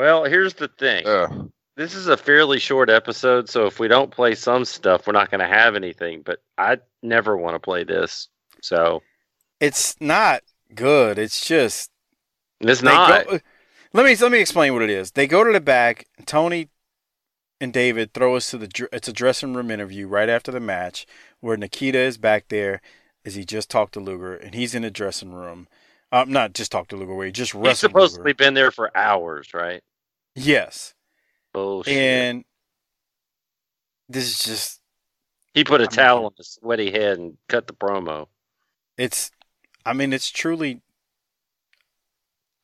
[0.00, 1.06] Well, here's the thing.
[1.06, 1.44] Uh,
[1.76, 5.30] this is a fairly short episode, so if we don't play some stuff, we're not
[5.30, 6.22] going to have anything.
[6.22, 8.28] But I never want to play this,
[8.62, 9.02] so
[9.60, 10.42] It's not
[10.74, 11.18] good.
[11.18, 11.90] It's just
[12.60, 13.26] it's not.
[13.26, 13.38] Go,
[13.92, 15.12] let me let me explain what it is.
[15.12, 16.06] They go to the back.
[16.26, 16.68] Tony
[17.60, 18.88] and David throw us to the.
[18.92, 21.06] It's a dressing room interview right after the match
[21.40, 22.80] where Nikita is back there
[23.24, 25.68] as he just talked to Luger, and he's in the dressing room.
[26.12, 28.34] Um, not just talked to Luger, where he just He's wrestled supposed to Luger.
[28.34, 29.82] been there for hours, right?
[30.34, 30.94] Yes,
[31.52, 31.92] Bullshit.
[31.96, 32.44] and
[34.08, 34.80] this is just
[35.54, 38.26] he put a I mean- towel on his sweaty head and cut the promo.
[38.96, 39.30] it's
[39.86, 40.80] i mean it's truly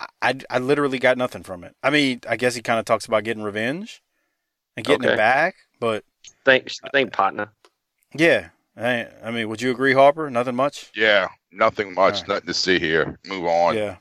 [0.01, 2.85] I, I, I literally got nothing from it i mean i guess he kind of
[2.85, 4.03] talks about getting revenge
[4.77, 5.15] and getting Okay.
[5.15, 6.05] it back but
[6.45, 7.49] Thanks, thank partner.
[8.15, 12.29] yeah I, I mean would you agree harper nothing much yeah, nothing much, Alright.
[12.29, 13.19] nothing to see here.
[13.27, 13.75] Move on.
[13.77, 13.97] yeah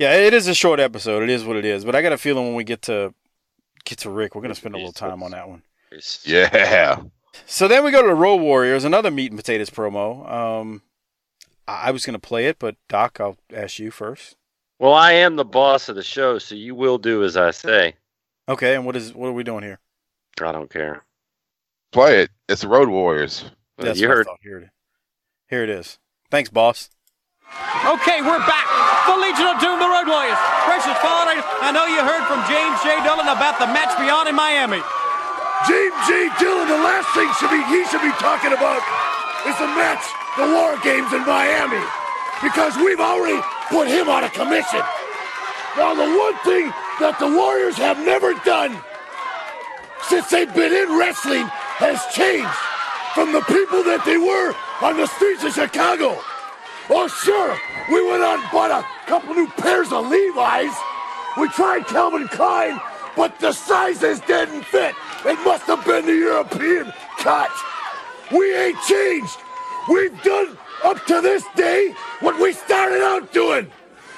[0.00, 2.18] yeah it is a short episode it is what it is but i got a
[2.18, 3.14] feeling when we get to
[3.84, 5.62] get to rick we're going to spend a little time on that one
[6.24, 7.02] Yeah.
[7.46, 10.82] so then we go to the road warriors another meat and potatoes promo um
[11.68, 14.36] i, I was going to play it but doc i'll ask you first
[14.80, 17.94] Well, I am the boss of the show, so you will do as I say.
[18.48, 19.78] okay and what is what are we doing here
[20.42, 21.04] I don't care.
[21.92, 22.30] Play it.
[22.48, 23.44] It's the Road Warriors.
[23.76, 24.24] Well, That's you I heard.
[24.26, 24.38] thought.
[24.42, 24.70] Here it is.
[25.50, 25.98] Here it is.
[26.30, 26.88] Thanks, boss.
[27.80, 28.68] Okay, we're back.
[29.08, 30.38] The Legion of Doom, the Road Warriors.
[30.68, 33.02] Precious followers, I know you heard from James J.
[33.02, 34.78] Dillon about the match beyond in Miami.
[35.64, 36.28] James J.
[36.36, 38.84] Dillon, the last thing should be he should be talking about
[39.48, 40.04] is the match,
[40.36, 41.82] the War Games in Miami,
[42.44, 43.40] because we've already
[43.72, 44.84] put him out of commission.
[45.74, 46.68] Now, the one thing
[47.00, 48.76] that the Warriors have never done
[50.04, 51.48] since they've been in wrestling
[51.80, 52.60] has changed
[53.16, 56.20] from the people that they were on the streets of Chicago.
[56.92, 57.56] Oh, sure,
[57.88, 60.74] we went out and bought a couple new pairs of Levi's.
[61.38, 62.80] We tried Calvin Klein,
[63.16, 64.96] but the sizes didn't fit.
[65.24, 67.50] It must have been the European cut.
[68.32, 69.38] We ain't changed.
[69.88, 73.70] We've done up to this day what we started out doing.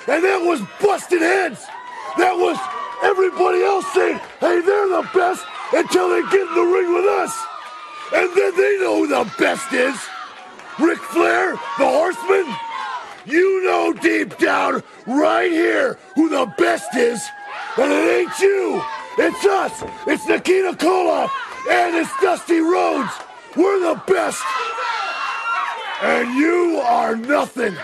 [0.08, 1.66] And that was busting heads.
[2.16, 2.56] That was
[3.02, 7.38] everybody else saying, hey, they're the best until they get in the ring with us.
[8.14, 9.96] And then they know who the best is.
[10.78, 12.54] Ric Flair, the horseman.
[13.24, 17.22] You know deep down, right here, who the best is.
[17.76, 18.82] And it ain't you.
[19.18, 19.82] It's us.
[20.06, 21.30] It's Nikita Koloff.
[21.70, 23.12] And it's Dusty Rhodes.
[23.56, 24.42] We're the best.
[26.02, 27.76] And you are nothing.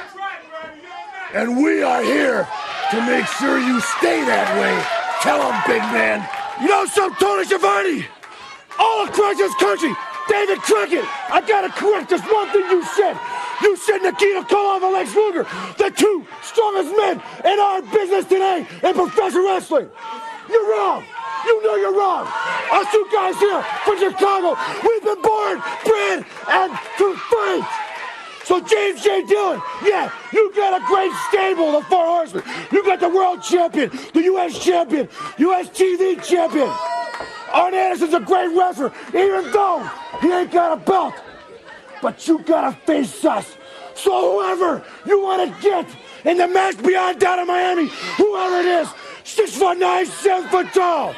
[1.34, 2.48] And we are here
[2.90, 4.74] to make sure you stay that way.
[5.22, 6.26] Tell him, big man.
[6.60, 8.06] You know some Tony Schiavone?
[8.78, 9.94] All across this country,
[10.28, 13.18] David Crockett, I gotta correct this one thing you said.
[13.62, 15.44] You said Nikita Koloff and Lex Luger,
[15.78, 19.88] the two strongest men in our business today in professional wrestling.
[20.48, 21.04] You're wrong.
[21.44, 22.28] You know you're wrong.
[22.72, 27.84] Us two guys here from Chicago, we've been born, bred, and to fight.
[28.44, 29.24] So James J.
[29.26, 32.44] Dillon, yeah, you got a great stable, the Four Horsemen.
[32.72, 34.58] You got the world champion, the U.S.
[34.58, 35.68] champion, U.S.
[35.68, 36.70] TV champion.
[37.52, 41.14] Arn Anderson's a great wrestler, even though he ain't got a belt.
[42.02, 43.56] But you gotta face us
[43.94, 45.86] So whoever you want to get
[46.24, 48.88] in the match beyond down in Miami, whoever it is,
[49.24, 51.12] six foot nine, seven foot tall.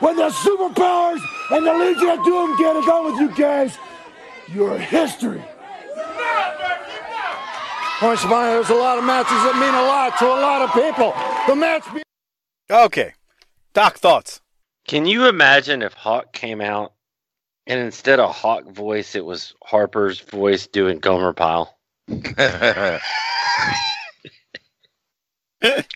[0.00, 1.20] When the superpowers
[1.50, 3.76] and the Legion of Doom get it on with you guys,
[4.48, 5.42] you're history.
[7.98, 10.72] Point Shimano, there's a lot of matches that mean a lot to a lot of
[10.72, 11.14] people.
[11.46, 11.84] The match.
[11.94, 12.02] Be-
[12.70, 13.12] Okay.
[13.72, 14.40] Doc, thoughts?
[14.86, 16.92] Can you imagine if Hawk came out
[17.66, 21.76] and instead of Hawk voice, it was Harper's voice doing Gomer Pyle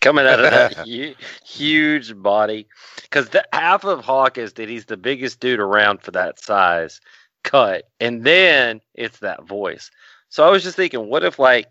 [0.00, 2.66] coming out of that hu- huge body?
[3.02, 7.00] Because the half of Hawk is that he's the biggest dude around for that size
[7.44, 9.90] cut, and then it's that voice.
[10.28, 11.68] So I was just thinking, what if like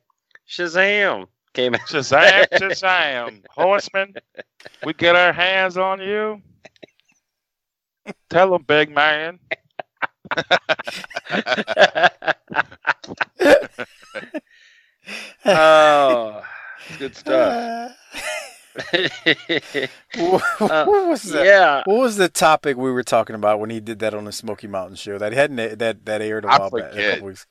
[0.47, 1.81] Shazam came out?
[1.81, 3.43] Shazam, Shazam.
[3.49, 4.15] Horseman,
[4.83, 6.41] we get our hands on you.
[8.29, 9.39] Tell him, big man.
[15.45, 16.41] Oh,
[16.97, 17.95] good stuff.
[20.15, 21.45] what was that?
[21.45, 21.83] yeah.
[21.85, 24.67] What was the topic we were talking about when he did that on the Smoky
[24.67, 25.17] Mountain show?
[25.17, 26.93] That hadn't that that aired a I while back.
[26.93, 27.47] a couple weeks.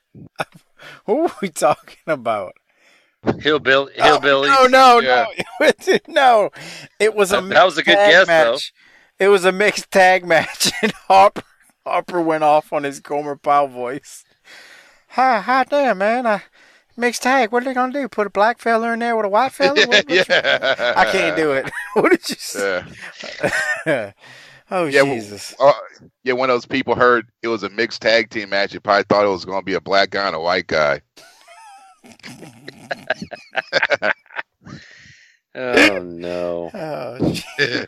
[1.04, 2.54] what were we talking about?
[3.40, 4.48] Hillbilly, oh, hillbilly.
[4.50, 5.26] Oh no, Yeah.
[5.60, 6.50] no, no!
[7.00, 8.52] It was a That- that was a good guess, though.
[8.52, 8.72] match.
[9.18, 11.42] It was a mixed tag match, and Harper
[11.88, 14.24] Harper went off on his Gomer Pyle voice.
[15.08, 16.26] Hi, hi, damn man!
[16.26, 16.42] I,
[16.96, 17.50] mixed tag.
[17.50, 18.08] What are they gonna do?
[18.08, 19.74] Put a black fella in there with a white fella?
[19.86, 20.94] What- what yeah.
[20.96, 21.70] I can't do it.
[21.94, 22.84] what did you say?
[23.86, 24.12] Yeah.
[24.70, 25.54] oh Yeah, well, Jesus!
[25.58, 25.72] Uh,
[26.24, 28.74] yeah, one of those people heard it was a mixed tag team match.
[28.74, 31.00] You probably thought it was going to be a black guy and a white guy.
[35.54, 37.84] Oh no, Oh, gee.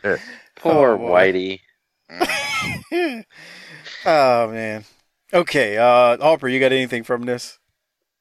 [0.57, 0.97] poor Oh.
[0.97, 1.61] Whitey.
[4.05, 4.83] Oh man.
[5.33, 7.57] Okay, uh, Harper, you got anything from this?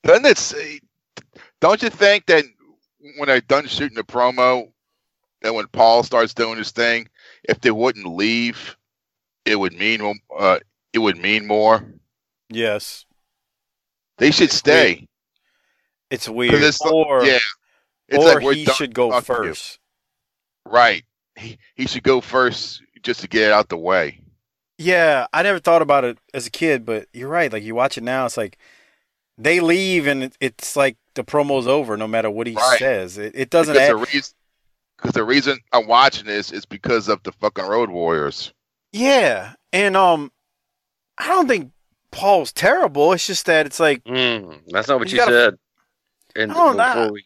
[0.05, 0.39] Doesn't it?
[0.39, 0.81] Say,
[1.61, 2.45] don't you think that
[3.19, 4.71] when they're done shooting the promo,
[5.43, 7.09] that when Paul starts doing his thing,
[7.45, 8.77] if they wouldn't leave,
[9.45, 10.59] it would mean uh,
[10.93, 11.85] it would mean more.
[12.49, 13.05] Yes,
[14.19, 15.07] They should stay.
[16.11, 16.55] It's weird.
[16.63, 17.39] it's or yeah,
[18.09, 19.21] it's or like he should go to you.
[19.23, 19.79] first.
[20.67, 21.05] Right.
[21.37, 24.20] He he should go first just to get it out the way.
[24.83, 27.53] Yeah, I never thought about it as a kid, but you're right.
[27.53, 28.57] Like you watch it now, it's like
[29.37, 32.79] they leave and it's like the promo's over no matter what he Right.
[32.79, 33.19] says.
[33.19, 34.35] It, it doesn't Because add, the reason
[34.97, 38.55] because the reason I'm watching this is because of the fucking Road Warriors.
[38.93, 40.33] Yeah, and um,
[41.19, 41.73] I don't think
[42.11, 43.13] Paul's terrible.
[43.13, 45.59] It's just that it's like Mm, that's not what You you, gotta- said.
[46.37, 47.11] And Oh, before nah.
[47.11, 47.25] we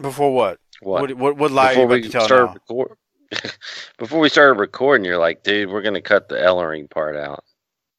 [0.00, 0.58] before what?
[0.82, 1.00] what?
[1.02, 2.54] What what, what lie are you before about we to tell started now?
[2.68, 2.96] record,
[3.98, 7.44] before we started recording, you're like, dude, we're gonna cut the Ellering part out.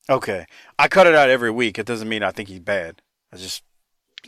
[0.10, 0.46] Okay,
[0.78, 1.80] I cut it out every week.
[1.80, 3.02] It doesn't mean I think he's bad.
[3.32, 3.64] I just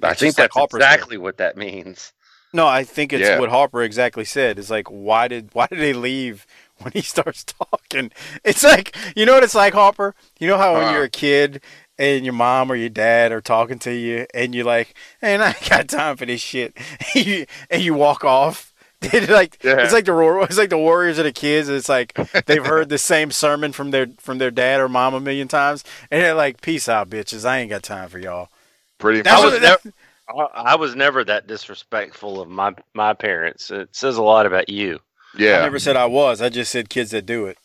[0.02, 0.78] I think just like that's said.
[0.78, 2.14] exactly what that means.
[2.54, 3.40] No, I think it's Yeah.
[3.40, 4.58] what Harper exactly said.
[4.58, 6.46] It's like why did why did they leave
[6.78, 8.12] when he starts talking?
[8.44, 10.16] It's like you know what it's like, Harper.
[10.40, 11.62] You know how when you're a kid
[11.98, 15.48] and your mom or your dad are talking to you and you're like, "Man, I
[15.50, 16.78] ain't got time for this shit,"
[17.16, 18.74] You- and you walk off.
[19.14, 19.80] It's like Yeah.
[19.84, 21.70] it's like the it's like the Warriors and the kids.
[21.70, 22.14] It's like
[22.46, 25.84] they've heard the same sermon from their from their dad or mom a million times,
[26.12, 27.46] and they're like, "Peace out, bitches.
[27.46, 28.50] I ain't got time for y'all."
[28.98, 29.54] Pretty That's much.
[29.54, 29.94] what- never-
[30.28, 33.70] I, I was never that disrespectful of my my parents.
[33.70, 35.00] It says a lot about you.
[35.38, 35.60] Yeah.
[35.60, 36.42] I never said I was.
[36.42, 37.58] I just said kids that do it.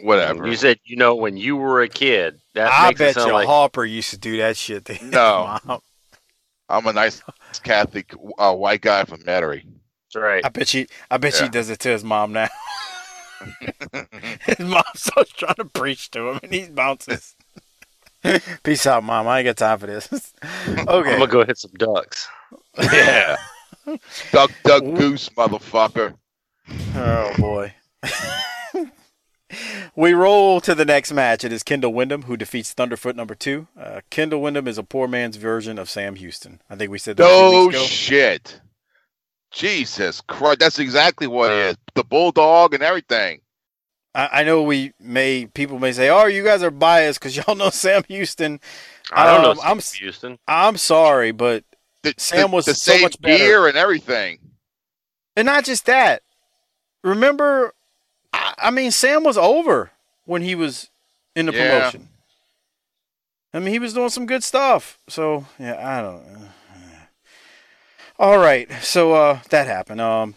[0.00, 0.46] whatever.
[0.48, 3.46] You said, you know, when you were a kid, that I makes bet you like
[3.46, 4.84] Harper used to do that shit.
[4.86, 5.58] To his No.
[5.64, 5.80] mom.
[6.68, 7.22] I'm a nice
[7.62, 9.64] Catholic uh, white guy from Metairie.
[10.12, 10.44] That's right.
[10.44, 10.86] I bet you.
[11.10, 11.44] I bet Yeah.
[11.44, 12.48] he does it to his mom now.
[14.46, 17.34] his mom starts trying to preach to him, and he bounces.
[18.64, 19.28] Peace out, mom.
[19.28, 20.08] I ain't got time for this.
[20.66, 20.86] Okay, I'm
[21.18, 22.28] gonna go hit some ducks.
[22.92, 23.36] Yeah.
[24.32, 26.14] Duck, duck, goose, motherfucker.
[26.96, 27.72] Oh boy.
[29.96, 31.44] we roll to the next match.
[31.44, 33.66] It is Kendall Windham who defeats Thunderfoot number two.
[33.78, 36.60] Uh, Kendall Windham is a poor man's version of Sam Houston.
[36.68, 38.60] I think we said that No shit.
[39.50, 40.60] Jesus Christ.
[40.60, 41.76] That's exactly what it is.
[41.94, 43.40] The bulldog and everything.
[44.14, 47.54] I, I know we may people may say, "Oh, you guys are biased because y'all
[47.56, 48.60] know Sam Houston."
[49.12, 49.62] I don't Um, know.
[49.62, 50.38] I'm Houston.
[50.46, 51.64] I'm sorry, but
[52.02, 53.38] The, Sam was the so same much better.
[53.38, 54.38] gear and everything.
[55.36, 56.22] and not just that.
[57.04, 57.72] Remember,
[58.32, 59.92] I, I mean, Sam was over
[60.24, 60.90] when he was
[61.34, 61.60] in the Yeah.
[61.68, 62.08] promotion.
[63.54, 64.98] I mean, he was doing some good stuff.
[65.08, 66.47] So yeah, I don't.
[68.18, 70.00] All right, so uh, that happened.
[70.00, 70.34] Um,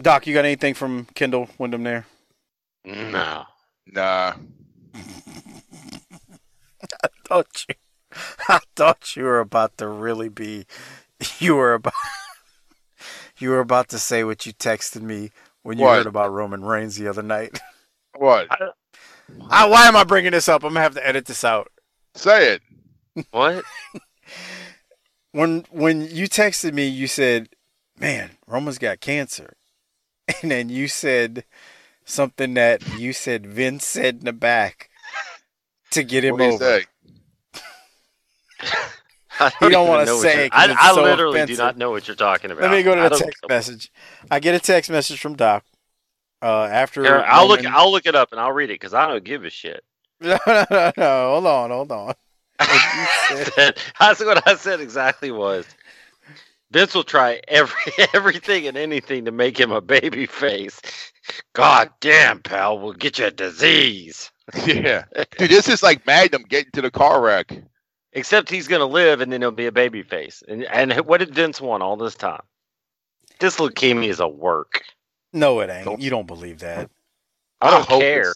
[0.00, 2.06] Doc, you got anything from Kendall Windham there?
[2.84, 3.46] No.
[3.86, 4.34] Nah.
[7.30, 7.74] Oh, gee.
[8.48, 10.66] I thought you were about to really be.
[11.38, 11.94] You were about.
[13.38, 15.30] You were about to say what you texted me
[15.62, 15.94] when you What?
[15.94, 17.60] heard about Roman Reigns the other night.
[18.16, 18.48] What?
[19.50, 20.62] I, why am I bringing this up?
[20.64, 21.68] I'm gonna have to edit this out.
[22.14, 22.62] Say it.
[23.30, 23.64] What?
[25.34, 27.48] When when you texted me, you said,
[27.98, 29.56] "Man, Roman's got cancer,"
[30.42, 31.44] and then you said
[32.04, 34.90] something that you said Vince said in the back
[35.90, 36.64] to get him What do you over.
[36.64, 36.84] say?
[39.40, 41.56] I You don't wanna say you're- it 'cause I, I so literally offensive.
[41.56, 42.62] do not know what you're talking about.
[42.62, 43.90] Let me go to the don't- text message.
[44.30, 45.64] I get a text message from Doc
[46.42, 47.02] uh, after.
[47.02, 47.66] Here, I'll look.
[47.66, 49.82] I'll look it up and I'll read it because I don't give a shit.
[50.20, 51.30] No, no, no, no.
[51.32, 52.14] Hold on, hold on.
[52.60, 55.66] I said- That's what I said exactly was.
[56.70, 60.80] Vince will try every everything and anything to make him a baby face.
[61.52, 64.30] God damn, pal, we'll get you a disease.
[64.66, 65.04] Yeah.
[65.38, 67.50] Dude, this is like Magnum getting to the car wreck.
[68.12, 70.42] Except he's gonna live and then he'll be a baby face.
[70.46, 72.42] And and what did Vince want all this time?
[73.40, 74.82] This leukemia is a work.
[75.32, 75.86] No, it ain't.
[75.86, 76.90] Don't- You don't believe that.
[77.62, 78.34] I don't hope care.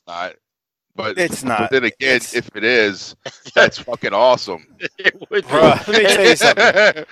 [0.98, 1.14] It's not.
[1.14, 1.70] But It's not.
[1.70, 3.16] then again, It's- if it is,
[3.54, 4.66] that's fucking awesome.
[4.98, 5.14] It.
[5.44, 7.04] Bruh, let me tell you something.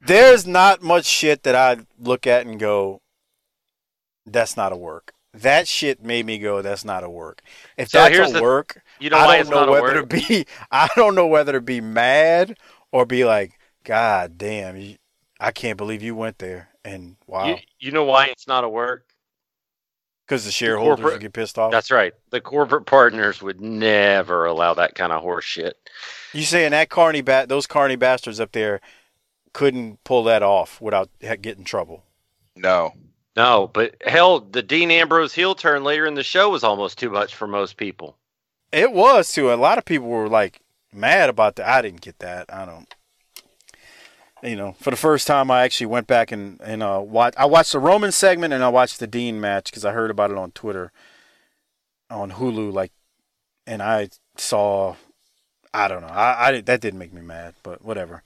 [0.06, 3.00] There's not much shit that I look at and go,
[4.26, 7.40] "That's not a work." That shit made me go, "That's not a work."
[7.76, 10.46] If So that's here's a the- work, You know I don't know whether to be.
[10.70, 12.58] I don't know whether to be mad
[12.92, 14.96] or be like, "God damn,
[15.40, 18.68] I can't believe you went there." And wow, You, you know why it's not a
[18.68, 19.06] work?
[20.32, 21.70] Because the shareholders corporate- would get pissed off.
[21.70, 22.14] That's right.
[22.30, 25.76] The corporate partners would never allow that kind of horse shit.
[26.32, 28.80] You saying that carny bat, those carny bastards up there
[29.52, 32.04] couldn't pull that off without ha- getting trouble.
[32.56, 32.92] no.
[33.34, 37.08] No, but hell, the Dean Ambrose heel turn later in the show was almost too
[37.08, 38.18] much for most people.
[38.72, 39.50] It was too.
[39.50, 40.60] A lot of people were like
[40.92, 41.66] mad about that.
[41.66, 42.52] I didn't get that.
[42.52, 42.94] I don't.
[44.42, 47.34] You know, for the first time, I actually went back and and uh, watch.
[47.36, 50.32] I watched the Roman segment and I watched the Dean match because I heard about
[50.32, 50.90] it on Twitter,
[52.10, 52.72] on Hulu.
[52.72, 52.92] Like,
[53.66, 54.96] and I saw.
[55.74, 56.08] I don't know.
[56.08, 58.22] I, I that didn't make me mad, but whatever.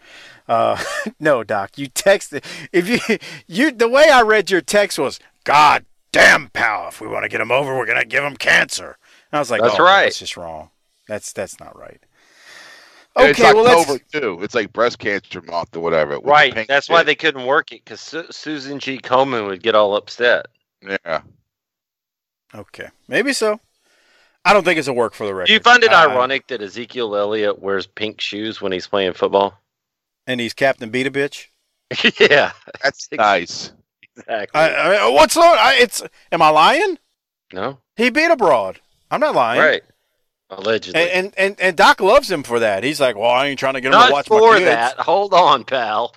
[0.48, 0.82] Uh,
[1.20, 2.44] no, Doc, you texted.
[2.72, 6.88] If you you the way I read your text was, God damn, pal.
[6.88, 8.96] If we want to get him over, we're gonna give him cancer.
[9.30, 10.04] And I was like, That's oh, right.
[10.04, 10.70] That's just wrong.
[11.08, 12.00] That's that's not right.
[13.16, 14.12] And it's well October let's.
[14.12, 14.38] too.
[14.42, 16.18] It's like breast cancer month or whatever.
[16.20, 16.52] Right.
[16.54, 18.98] pink That's why they couldn't work it because Su- Susan G.
[18.98, 20.46] Komen would get all upset.
[20.82, 21.22] Yeah.
[22.54, 23.60] Okay, maybe so.
[24.44, 25.48] I don't think it's a work for the record.
[25.48, 29.14] Do you find it Uh, ironic that Ezekiel Elliott wears pink shoes when he's playing
[29.14, 29.60] football?
[30.26, 31.46] And he's Captain Beat a bitch.
[32.20, 32.52] yeah,
[32.82, 33.72] That's nice.
[34.16, 34.60] exactly.
[34.60, 35.42] I, I, what's on?
[35.44, 36.02] I, it's.
[36.32, 36.98] Am I lying?
[37.52, 38.80] no, He beat a broad.
[39.10, 39.60] I'm not lying.
[39.60, 39.82] right?
[40.48, 41.00] Allegedly.
[41.00, 42.84] And, and and and Doc loves him for that.
[42.84, 44.70] He's like, well, I ain't trying to get him to watch for my kids.
[44.70, 44.98] that.
[44.98, 46.14] Hold on, pal.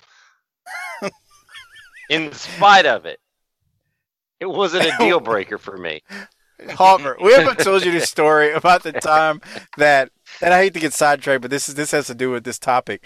[2.10, 3.18] In spite of it,
[4.38, 6.02] it wasn't a deal breaker for me.
[6.70, 9.40] Hawker, we haven't told you this story about the time
[9.78, 10.10] that,
[10.42, 12.58] and I hate to get sidetracked, but this is this has to do with this
[12.58, 13.04] topic.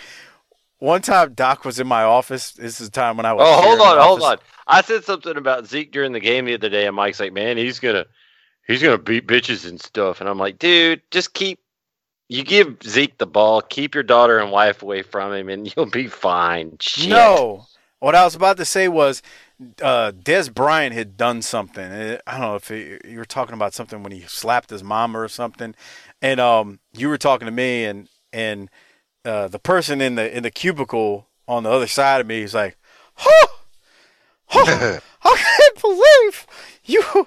[0.78, 2.52] One time, Doc was in my office.
[2.52, 3.46] This is the time when I was.
[3.46, 4.38] Oh, hold on, hold on.
[4.66, 7.56] I said something about Zeke during the game the other day, and Mike's like, "Man,
[7.56, 8.04] he's gonna,
[8.66, 11.61] he's gonna beat bitches and stuff." And I'm like, "Dude, just keep,
[12.29, 15.87] you give Zeke the ball, keep your daughter and wife away from him, and you'll
[15.87, 17.09] be fine." Shit.
[17.09, 17.66] No,
[18.00, 19.22] what I was about to say was,
[19.81, 21.90] uh, Dez Bryant had done something.
[22.27, 25.16] I don't know if it, you were talking about something when he slapped his mom
[25.16, 25.74] or something,
[26.20, 28.70] and um, you were talking to me, and and
[29.24, 32.55] uh, the person in the in the cubicle on the other side of me is
[32.55, 32.77] like,
[33.14, 33.46] huh,
[34.46, 36.46] huh, I can't believe
[36.85, 37.27] you.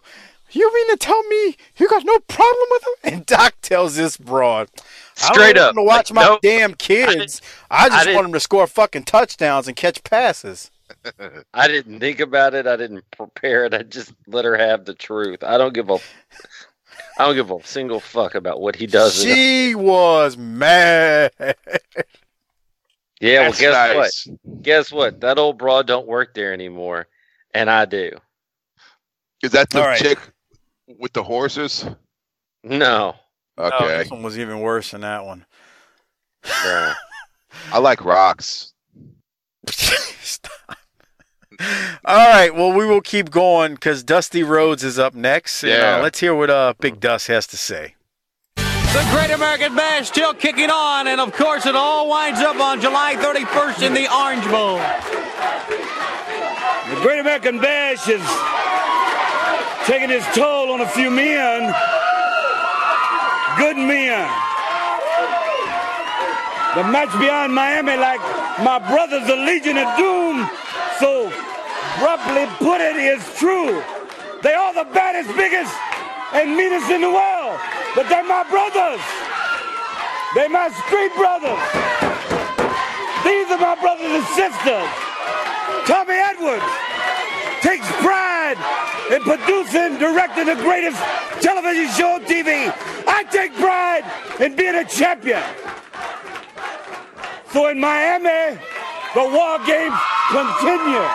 [0.52, 3.14] You mean to tell me you got no problem with him?
[3.14, 4.70] And Doc tells this broad,
[5.16, 6.40] Straight I don't up, to watch like, my nope.
[6.42, 7.42] damn kids.
[7.70, 10.72] I, I just didn't- want him to score fucking touchdowns and catch passes.
[11.54, 12.66] I didn't think about it.
[12.66, 13.74] I didn't prepare it.
[13.74, 15.44] I just let her have the truth.
[15.44, 15.96] I don't give a,
[17.20, 19.22] I don't give a single fuck about what he does.
[19.22, 21.32] She was mad.
[21.40, 21.54] yeah,
[23.42, 24.28] well, That's guess nice.
[24.28, 24.64] what?
[24.64, 25.20] Guess what?
[25.22, 27.08] That old broad don't work there anymore,
[27.54, 28.12] and I do.
[29.44, 30.00] Is that the All right.
[30.00, 30.18] chick
[30.88, 31.86] with the horses?
[32.64, 33.16] No.
[33.58, 33.98] No, Okay.
[34.00, 35.46] this one was even worse than that one.
[36.46, 36.94] no.
[37.74, 38.74] I like rocks.
[39.68, 40.52] Stop.
[42.06, 45.64] All right, well, we will keep going because Dusty Rhodes is up next.
[45.64, 45.98] And, Yeah.
[45.98, 47.96] uh, let's hear what uh, Big Dust has to say.
[48.56, 52.80] The Great American Bash still kicking on, and of course, it all winds up on
[52.80, 54.78] July 31st in the Orange Bowl.
[56.90, 58.22] The Great American Bash is
[59.88, 61.64] taking its toll on a few men.
[63.58, 64.28] Good men.
[66.76, 68.20] The match beyond Miami, like
[68.68, 70.44] my brothers, the Legion of Doom,
[71.00, 71.32] so
[71.96, 73.82] abruptly put it, is true.
[74.44, 75.74] They are the baddest, biggest,
[76.34, 77.58] and meanest in the world.
[77.96, 79.02] But they're my brothers.
[80.36, 81.64] They're my street brothers.
[83.24, 84.90] These are my brothers and sisters.
[85.88, 86.68] Tommy Edwards
[87.64, 88.27] takes pride
[89.12, 90.98] in producing, directing the greatest
[91.42, 92.72] television show on TV.
[93.08, 94.04] I take pride
[94.40, 95.42] in being a champion.
[97.52, 98.60] So in Miami,
[99.16, 99.96] the war games
[100.30, 101.08] continue.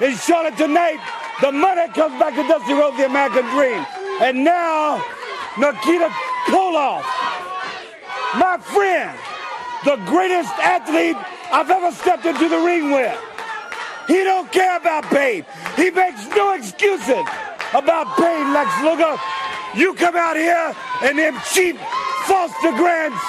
[0.00, 1.00] In Charlotte tonight,
[1.40, 3.84] the money comes back to Dusty Rhodes, the American Dream.
[4.20, 5.02] And now,
[5.58, 6.08] Nikita
[6.46, 7.04] Koloff,
[8.38, 9.18] my friend,
[9.84, 11.16] the greatest athlete
[11.52, 13.18] I've ever stepped into the ring with.
[14.06, 15.44] He don't care about pain.
[15.76, 17.26] He makes no excuses
[17.74, 19.16] about pain, Lex Luger.
[19.74, 20.74] You come out here
[21.08, 21.76] in them cheap
[22.26, 23.20] Foster Grants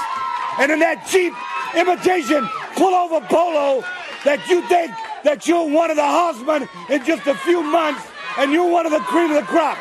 [0.59, 1.33] and in that cheap
[1.75, 2.45] imitation
[2.77, 3.83] pullover polo
[4.23, 4.91] that you think
[5.23, 8.05] that you're one of the horsemen in just a few months
[8.37, 9.77] and you're one of the cream of the crop.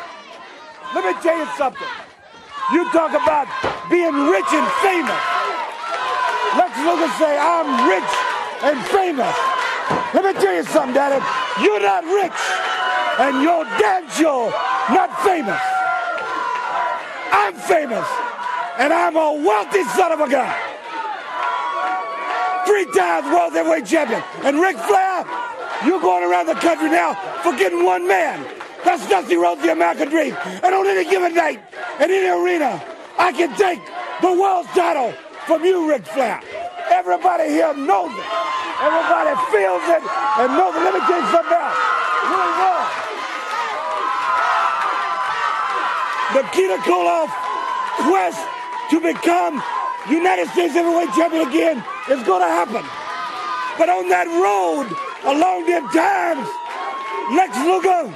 [0.95, 1.87] Let me tell you something.
[2.73, 3.47] You talk about
[3.89, 5.23] being rich and famous.
[6.57, 8.13] Lex Luger say, I'm rich
[8.65, 9.35] and famous.
[10.13, 11.23] Let me tell you something, Daddy.
[11.63, 12.39] You're not rich,
[13.19, 13.97] and you're damn
[14.89, 15.61] not famous.
[17.31, 18.07] I'm famous,
[18.79, 20.55] and I'm a wealthy son of a gun.
[22.65, 24.21] Three times world heavyweight champion.
[24.43, 25.25] And Ric Flair,
[25.85, 27.13] you're going around the country now
[27.43, 28.45] forgetting one man.
[28.83, 30.35] That's Dusty Rhodes, the American Dream.
[30.45, 31.61] And on any given night,
[31.99, 32.83] in any arena,
[33.17, 33.79] I can take
[34.21, 35.13] the world's title
[35.45, 36.41] from you, Ric Flair.
[36.91, 38.27] Everybody here knows it.
[38.81, 40.81] Everybody feels it and knows it.
[40.83, 41.77] Let me tell you something else.
[42.27, 42.85] Really well.
[47.97, 48.39] Quest
[48.91, 49.61] to become
[50.09, 52.83] United States heavyweight champion again is going to happen.
[53.77, 54.87] But on that road,
[55.25, 56.47] along them times,
[57.35, 58.13] Lex Luger,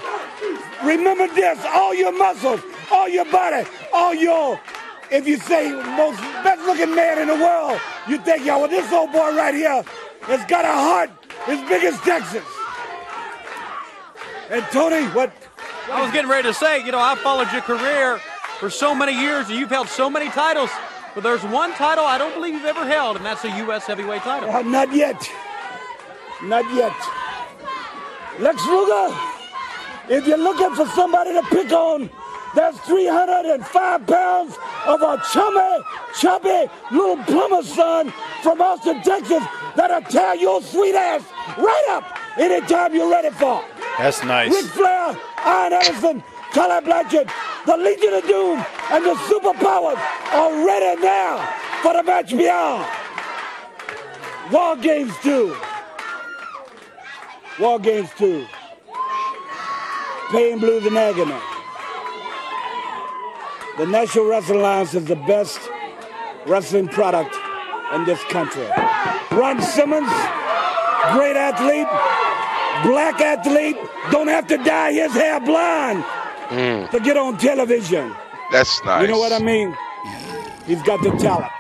[0.86, 2.62] remember this, all your muscles,
[2.92, 4.60] all your body, all your,
[5.12, 8.92] if you say most best looking man in the world, you think, yo, well, this
[8.94, 9.84] old boy right here
[10.22, 11.10] has got a heart
[11.48, 12.46] as big as Texas.
[14.50, 15.34] And Tony, what?
[15.92, 18.20] I was getting ready to say, you know, I followed your career
[18.60, 20.70] for so many years and you've held so many titles,
[21.14, 23.86] but there's one title I don't believe you've ever held, and that's a U.S.
[23.86, 24.50] heavyweight title.
[24.50, 25.30] Uh, not yet.
[26.44, 26.96] Not yet.
[28.40, 29.16] Lex Luger,
[30.10, 32.10] if you're looking for somebody to pick on,
[32.56, 35.84] there's 305 pounds of a chummy,
[36.20, 39.44] chubby little plumber son from Austin, Texas
[39.76, 41.24] that'll tear your sweet ass
[41.58, 43.64] right up anytime you're ready for.
[43.98, 44.52] That's nice.
[44.52, 46.24] Ric Flair, Arn Anderson,
[46.54, 47.30] Tully Blanchard,
[47.66, 50.00] the Legion of Doom, and the Superpowers
[50.34, 51.38] are ready now
[51.82, 52.86] for the match beyond.
[54.52, 55.56] War Games 2.
[57.60, 58.46] War Games 2.
[60.32, 61.36] Pain, Blues, and Agony.
[63.82, 65.60] The National Wrestling Alliance is the best
[66.46, 67.36] wrestling product
[67.96, 68.68] in this country.
[69.32, 70.08] Ron Simmons,
[71.14, 71.88] great athlete,
[72.86, 73.78] black athlete,
[74.12, 76.96] don't have to dye his hair blonde hmm.
[76.96, 78.16] to get on television.
[78.52, 79.02] That's nice.
[79.02, 79.76] You know what I mean?
[80.68, 81.52] He's got the talent.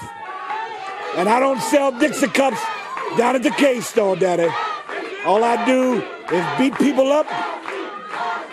[1.17, 2.61] And I don't sell Dixie cups
[3.17, 4.47] down at the K store, Daddy.
[5.25, 7.25] All I do is beat people up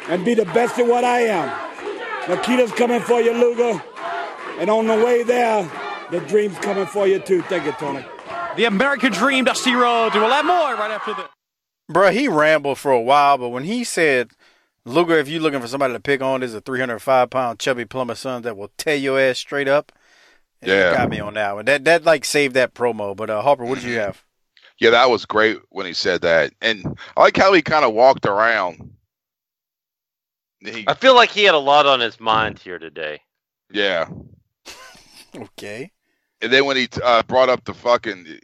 [0.08, 1.67] and be the best at what I am.
[2.28, 3.82] Nikita's coming for you, Luger.
[4.58, 5.70] And on the way there,
[6.10, 7.42] the dream's coming for you too.
[7.42, 8.04] Thank you, Tony.
[8.56, 11.24] The American Dream, Dusty Rhodes, and we'll have more right after this.
[11.90, 14.32] Bruh, he rambled for a while, but when he said,
[14.84, 18.14] Luger, if you're looking for somebody to pick on, there's a 305 pound chubby plumber
[18.14, 19.92] son that will tear your ass straight up.
[20.60, 20.92] And Yeah.
[20.92, 21.64] got me on that one.
[21.66, 23.16] That that like saved that promo.
[23.16, 24.24] But uh, Harper, what did you have?
[24.78, 27.94] Yeah, that was great when he said that, and I like how he kind of
[27.94, 28.92] walked around.
[30.60, 33.20] He, I feel like he had a lot on his mind here today.
[33.72, 34.08] yeah,
[35.36, 35.90] Okay.
[36.40, 38.38] and then when he uh, brought up the fucking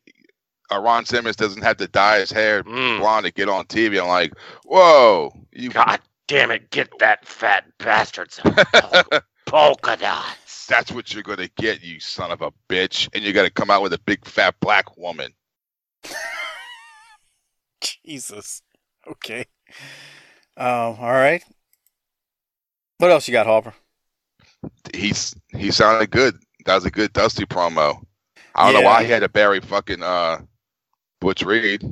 [0.73, 2.99] uh, Ron Simmons doesn't have to dye his hair Mm.
[3.01, 4.01] blonde to get on TV.
[4.01, 4.33] I'm like,
[4.65, 9.03] whoa, you God damn it, get that fat bastard some pol-
[9.47, 10.67] polka dots.
[10.67, 13.83] that's what you're gonna get, you son of a bitch, and you're gonna come out
[13.83, 15.33] with a big fat black woman.
[17.81, 18.63] Jesus.
[19.07, 19.45] Okay.
[20.57, 20.97] Um.
[21.01, 21.43] All right.
[22.99, 23.75] What else you got, Harper?
[24.95, 26.37] He's he sounded good.
[26.65, 28.03] That was a good Dusty promo.
[28.55, 30.39] I don't know why he had to bury fucking uh
[31.21, 31.83] Butch Reed.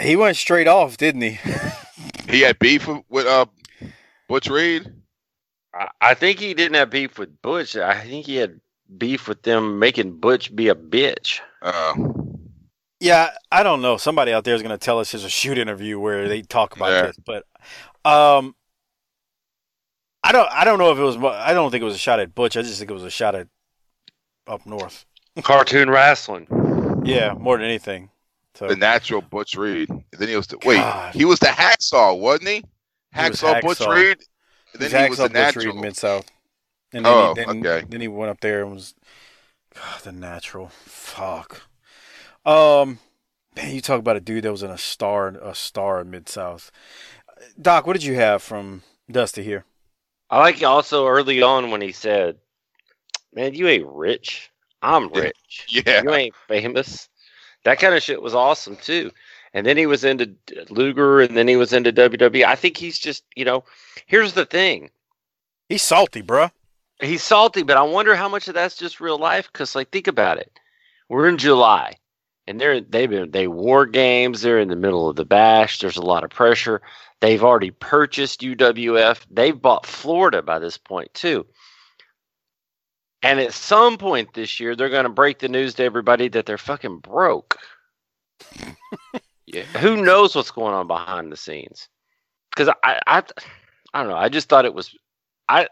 [0.00, 1.38] He went straight off, didn't he?
[2.28, 3.46] He had beef with, with uh
[4.28, 4.92] Butch Reed.
[5.72, 7.76] I, I think he didn't have beef with Butch.
[7.76, 8.60] I think he had
[8.98, 11.38] beef with them making Butch be a bitch.
[11.62, 11.94] Uh,
[12.98, 13.96] Yeah, I don't know.
[13.96, 16.74] Somebody out there is going to tell us there's a shoot interview where they talk
[16.74, 17.02] about Yeah.
[17.06, 17.44] this, but
[18.06, 18.54] um,
[20.22, 20.48] I don't.
[20.50, 21.16] I don't know if it was.
[21.16, 22.56] I don't think it was a shot at Butch.
[22.56, 23.48] I just think it was a shot at
[24.46, 25.04] up north.
[25.42, 26.46] Cartoon wrestling.
[27.04, 28.10] Yeah, more than anything.
[28.54, 29.90] So the natural Butch Reed.
[29.90, 30.82] And then he was the wait.
[31.14, 32.54] He was the hacksaw, wasn't he?
[33.14, 33.94] He was Hacksaw, Butch Hacksaw.
[33.94, 34.18] Reed.
[34.72, 35.76] And then he was the Hacksaw Butch natural.
[35.76, 36.30] Mid South.
[36.92, 37.86] And then, Oh, he, then, okay.
[37.88, 38.94] then he went up there and was
[39.74, 40.68] God, the natural.
[40.68, 41.62] Fuck.
[42.44, 42.98] Um,
[43.54, 46.28] man, you talk about a dude that was in a star, a star in Mid
[46.28, 46.70] South.
[47.60, 49.64] Doc, what did you have from Dusty here?
[50.30, 52.36] I like also early on when he said,
[53.32, 54.50] "Man, you ain't rich.
[54.82, 55.66] I'm rich.
[55.68, 56.02] Yeah.
[56.02, 57.08] You ain't famous."
[57.64, 59.10] That kind of shit was awesome too.
[59.54, 60.34] And then he was into
[60.68, 62.44] Luger, and then he was into WWE.
[62.44, 63.64] I think he's just, you know,
[64.06, 64.90] here's the thing.
[65.68, 66.50] He's salty, bruh.
[67.00, 69.48] He's salty, but I wonder how much of that's just real life.
[69.50, 70.52] Because, like, think about it.
[71.08, 71.94] We're in July,
[72.46, 74.42] and they're they've been they war games.
[74.42, 75.78] They're in the middle of the bash.
[75.78, 76.82] There's a lot of pressure.
[77.20, 79.24] They've already purchased UWF.
[79.30, 81.46] They've bought Florida by this point too.
[83.22, 86.46] And at some point this year, they're going to break the news to everybody that
[86.46, 87.58] they're fucking broke.
[89.46, 91.88] yeah, who knows what's going on behind the scenes?
[92.54, 93.22] Because I, I,
[93.94, 94.16] I don't know.
[94.16, 94.94] I just thought it was.
[95.48, 95.68] I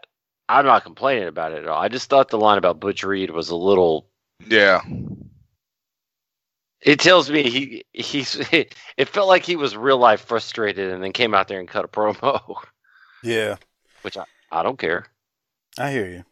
[0.49, 1.81] I'm not complaining about it at all.
[1.81, 4.07] I just thought the line about Butch Reed was a little.
[4.47, 4.81] Yeah.
[6.85, 8.41] It tells me he he's.
[8.97, 11.83] It felt like he was real life frustrated, and then came out there and cut
[11.83, 12.55] a promo,
[13.23, 13.57] Yeah,
[14.03, 15.07] which I, I don't care.
[15.77, 16.23] I hear you.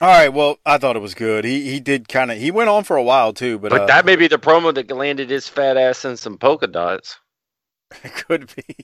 [0.00, 1.44] All right, well, I thought it was good.
[1.44, 3.86] He he did kind of he went on for a while too, but, But uh,
[3.86, 7.18] that may be the promo that landed his fat ass in some polka dots.
[8.04, 8.76] it could be.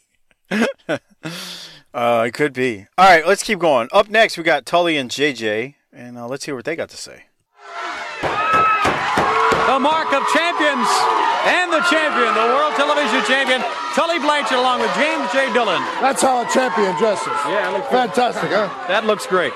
[1.93, 2.87] uh, it could be.
[2.97, 3.89] All right, let's keep going.
[3.93, 6.97] Up next, we got Tully and JJ, and uh, let's hear what they got to
[6.97, 7.25] say.
[9.73, 10.23] The mark of
[10.83, 13.61] champions and the champion, the world television champion,
[13.95, 15.53] Tully Blanchard, along with James J.
[15.53, 15.83] Dillon.
[16.01, 17.26] That's how a champion dresses.
[17.47, 18.70] Yeah, look Fantastic, huh?
[18.89, 19.53] That looks great.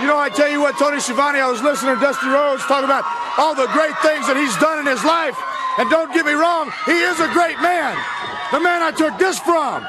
[0.00, 2.84] You know, I tell you what, Tony Schiavone, I was listening to Dusty Rhodes talk
[2.84, 3.04] about
[3.36, 5.36] all the great things that he's done in his life.
[5.76, 7.94] And don't get me wrong, he is a great man.
[8.52, 9.84] The man I took this from,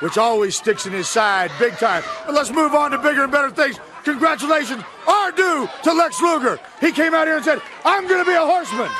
[0.00, 2.04] which always sticks in his side big time.
[2.26, 3.80] But let's move on to bigger and better things.
[4.04, 6.60] Congratulations are due to Lex Luger.
[6.80, 8.90] He came out here and said, I'm going to be a horseman.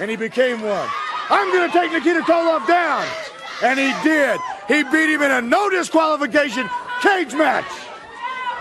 [0.00, 0.88] And he became one.
[1.28, 3.06] I'm going to take Nikita Koloff down.
[3.62, 4.40] And he did.
[4.66, 6.68] He beat him in a no disqualification
[7.02, 7.70] cage match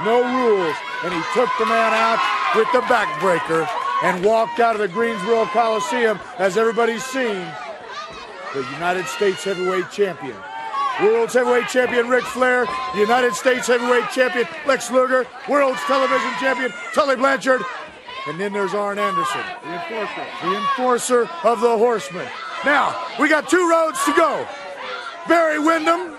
[0.03, 0.75] no rules.
[1.03, 2.19] And he took the man out
[2.55, 3.67] with the backbreaker
[4.03, 7.45] and walked out of the Greensboro Coliseum, as everybody's seen,
[8.53, 10.35] the United States Heavyweight Champion.
[11.01, 12.65] World's Heavyweight Champion Ric Flair,
[12.95, 17.61] United States Heavyweight Champion Lex Luger, World's Television Champion Tully Blanchard,
[18.27, 22.27] and then there's Arn Anderson, the enforcer, the enforcer of the Horsemen.
[22.65, 24.47] Now, we got two roads to go.
[25.27, 26.17] Barry Windham,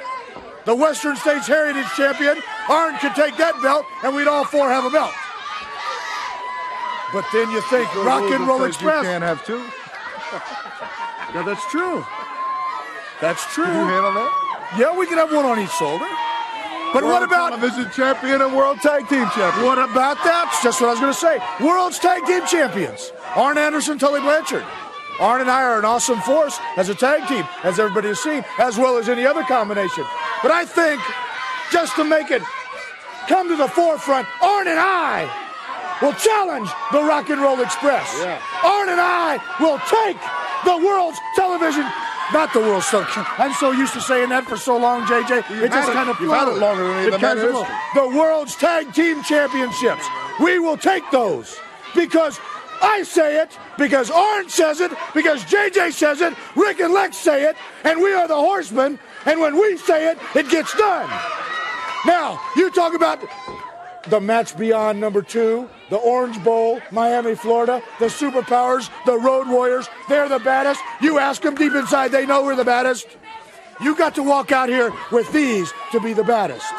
[0.64, 2.38] the Western States Heritage Champion.
[2.68, 5.12] Arn could take that belt, and we'd all four have a belt.
[7.12, 9.02] But then you think Rock and Roll Express.
[9.02, 9.58] You can't have two.
[11.34, 12.04] Yeah, that's true.
[13.20, 13.64] That's true.
[13.64, 14.74] Can you handle that?
[14.78, 16.06] Yeah, we can have one on each shoulder.
[16.92, 19.64] But what World about television champion and world tag team champion?
[19.64, 20.50] what about that?
[20.50, 21.38] That's just what I was going to say.
[21.64, 23.12] World's Tag Team Champions.
[23.36, 24.64] Arn Anderson, Tully Blanchard.
[25.20, 28.44] Arn and I are an awesome force as a tag team, as everybody has seen,
[28.58, 30.04] as well as any other combination.
[30.42, 31.00] But I think,
[31.70, 32.42] just to make it
[33.28, 35.30] come to the forefront, Arn and I
[36.02, 38.10] will challenge the Rock and Roll Express.
[38.18, 38.42] Yeah.
[38.64, 40.18] Arn and I will take
[40.64, 41.86] the world's television.
[42.32, 43.24] Not the world's television.
[43.38, 45.48] I'm so used to saying that for so long, JJ.
[45.50, 47.18] You've it just it- kind of you've had it longer than any of It the
[47.18, 50.06] kind in of The world's tag team championships.
[50.40, 51.58] We will take those
[51.94, 52.38] because
[52.82, 57.44] I say it, because Arn says it, because JJ says it, Rick and Lex say
[57.44, 58.98] it, and we are the horsemen.
[59.26, 61.08] And when we say it, it gets done.
[62.06, 63.22] Now, you talk about
[64.08, 69.88] the match beyond number two, the Orange Bowl, Miami, Florida, the Superpowers, the Road Warriors.
[70.08, 70.80] They're the baddest.
[71.00, 73.06] You ask them deep inside, they know we're the baddest.
[73.82, 76.72] You got to walk out here with these to be the baddest.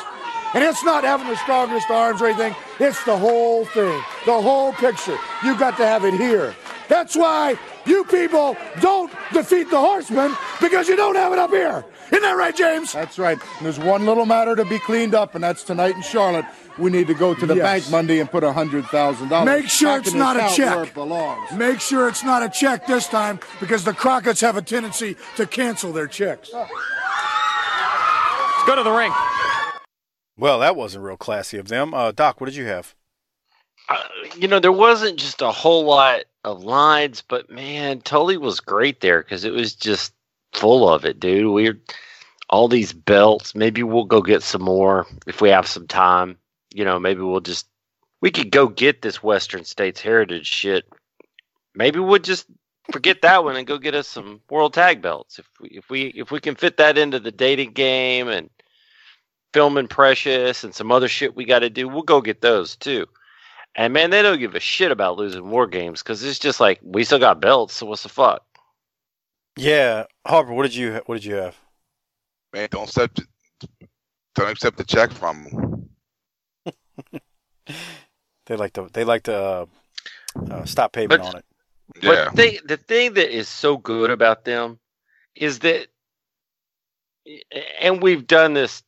[0.53, 4.73] And it's not having the strongest arms or anything, it's the whole thing, the whole
[4.73, 5.17] picture.
[5.43, 6.53] You got to have it here.
[6.89, 11.85] That's why you people don't defeat the horsemen because you don't have it up here.
[12.07, 12.91] Isn't that right, James?
[12.91, 13.37] That's right.
[13.57, 16.43] And there's one little matter to be cleaned up, and that's tonight in Charlotte.
[16.81, 17.63] We need to go to the Yes.
[17.63, 19.45] bank Monday and put a hundred thousand dollars.
[19.45, 20.75] Make sure it's not a check.
[20.75, 21.51] Where it belongs.
[21.53, 25.45] Make sure it's not a check this time because the Crockett's have a tendency to
[25.45, 26.51] cancel their checks.
[26.53, 26.69] Let's
[28.65, 29.11] go to the ring.
[30.37, 31.93] Well, that wasn't real classy of them.
[31.93, 32.95] Uh, Doc, what did you have?
[33.89, 34.03] uh,
[34.37, 39.01] you know, there wasn't just a whole lot of lines, but man, Tully was great
[39.01, 40.13] there because it was just
[40.53, 41.51] full of it, dude.
[41.53, 41.79] We're
[42.49, 43.53] all these belts.
[43.53, 46.37] Maybe we'll go get some more if we have some time.
[46.73, 47.67] You know, maybe we'll just
[48.21, 50.85] we could go get this Western States Heritage shit.
[51.75, 52.45] Maybe we'll just
[52.91, 56.05] forget that one and go get us some World Tag Belts if we if we
[56.07, 58.49] if we can fit that into the dating game and
[59.53, 61.87] filming Precious and some other shit we got to do.
[61.87, 63.05] We'll go get those too.
[63.75, 66.79] And man, they don't give a shit about losing war games because it's just like
[66.83, 67.75] we still got belts.
[67.75, 68.43] So what's the fuck?
[69.57, 71.57] Yeah, Harper, what did you what did you have?
[72.53, 73.21] Man, don't accept
[74.35, 75.70] don't accept the check from them.
[78.47, 79.65] They like to they like to uh,
[80.49, 81.45] uh, stop payment But- on it.
[82.01, 82.25] Yeah.
[82.25, 84.79] But they, the thing that is so good about them
[85.35, 85.87] is that,
[87.81, 88.81] and we've done this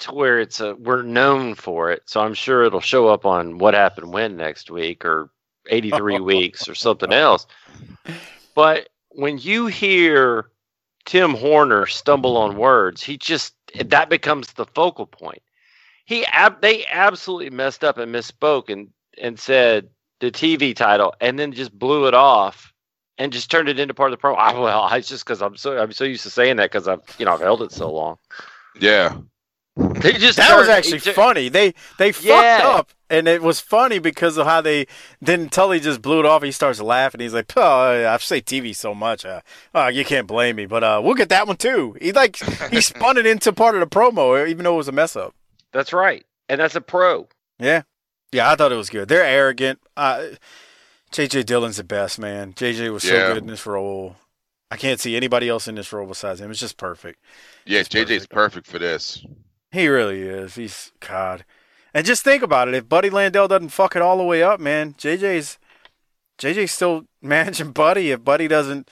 [0.00, 2.02] to where it's a we're known for it.
[2.06, 5.30] So I'm sure it'll show up on what happened when next week or
[5.68, 7.46] 83 weeks or something else.
[8.54, 10.46] But when you hear
[11.04, 13.54] Tim Horner stumble on words, he just
[13.84, 15.42] that becomes the focal point.
[16.06, 18.88] He ab- they absolutely messed up and misspoke and
[19.20, 19.88] and said
[20.20, 22.72] the TV title and then just blew it off
[23.18, 24.36] and just turned it into part of the promo.
[24.38, 27.00] I, well, it's just because I'm so I'm so used to saying that because I've
[27.18, 28.16] you know I've held it so long.
[28.80, 29.18] Yeah.
[29.76, 31.50] They just That was actually it funny.
[31.50, 34.86] They they fucked up, and it was funny because of how they.
[35.20, 36.42] Then Tully just blew it off.
[36.42, 37.20] He starts laughing.
[37.20, 39.26] He's like, "Oh, I've say TV so much.
[39.26, 39.42] Uh,
[39.74, 42.38] oh, you can't blame me, but uh, we'll get that one too." He like
[42.70, 45.34] he spun it into part of the promo, even though it was a mess up.
[45.76, 47.28] That's right, and that's a pro.
[47.58, 47.82] Yeah,
[48.32, 49.08] yeah, I thought it was good.
[49.08, 49.78] They're arrogant.
[49.96, 50.28] Uh,
[51.12, 52.54] JJ Dillon's the best man.
[52.54, 53.28] JJ was so Yeah.
[53.34, 54.16] good in this role.
[54.70, 56.50] I can't see anybody else in this role besides him.
[56.50, 57.20] It's just perfect.
[57.66, 59.24] Yeah, It's JJ's perfect for this.
[59.70, 60.54] He really is.
[60.54, 61.44] He's God.
[61.94, 62.74] And just think about it.
[62.74, 65.58] If Buddy Landel doesn't fuck it all the way up, man, JJ's
[66.38, 68.90] JJ's still managing Buddy if Buddy doesn't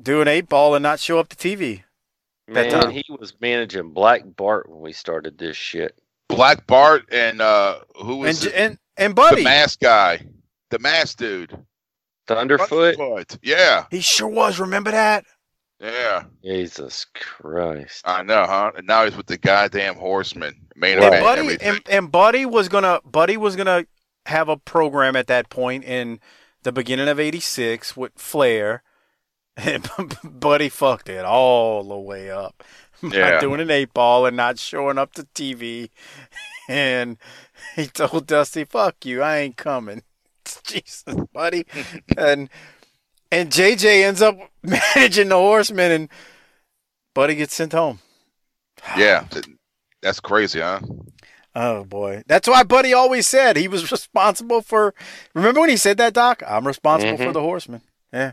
[0.00, 1.84] do an eight ball and not show up to TV.
[2.50, 2.90] That Man, time.
[2.90, 5.98] he was managing Black Bart when we started this shit.
[6.28, 8.56] Black Bart and uh who was And it?
[8.58, 10.26] and and the Buddy, mask guy.
[10.70, 11.56] The mask dude.
[12.28, 12.96] Thunderfoot.
[12.96, 13.38] Thunderfoot.
[13.42, 13.86] Yeah.
[13.90, 14.58] he sure was.
[14.60, 15.24] Remember that?
[15.80, 16.24] Yeah.
[16.44, 18.02] Jesus Christ.
[18.04, 18.72] I know, huh?
[18.76, 20.54] And now he's with the goddamn horseman.
[20.76, 21.06] Main Right.
[21.08, 21.68] event Buddy everything.
[21.68, 23.86] and, and Buddy was gonna Buddy was gonna
[24.26, 26.20] have a program at that point in
[26.62, 28.82] the beginning of '86 with Flair,
[30.24, 32.62] Buddy fucked it all the way up
[33.02, 33.40] by Yeah.
[33.40, 35.90] doing an eight ball and not showing up to TV,
[36.68, 37.16] and
[37.76, 40.02] he told Dusty, "Fuck you, I ain't coming."
[40.64, 41.64] Jesus, Buddy,
[42.16, 42.48] and
[43.30, 46.08] and JJ ends up managing the Horsemen, and
[47.14, 48.00] Buddy gets sent home.
[48.96, 49.26] Yeah.
[50.02, 50.80] That's crazy, huh?
[51.54, 54.94] Oh boy, that's why Buddy always said he was responsible for.
[55.34, 56.42] Remember when he said that, Doc?
[56.46, 57.32] I'm responsible for Mhm.
[57.34, 57.82] the Horsemen.
[58.12, 58.32] Yeah.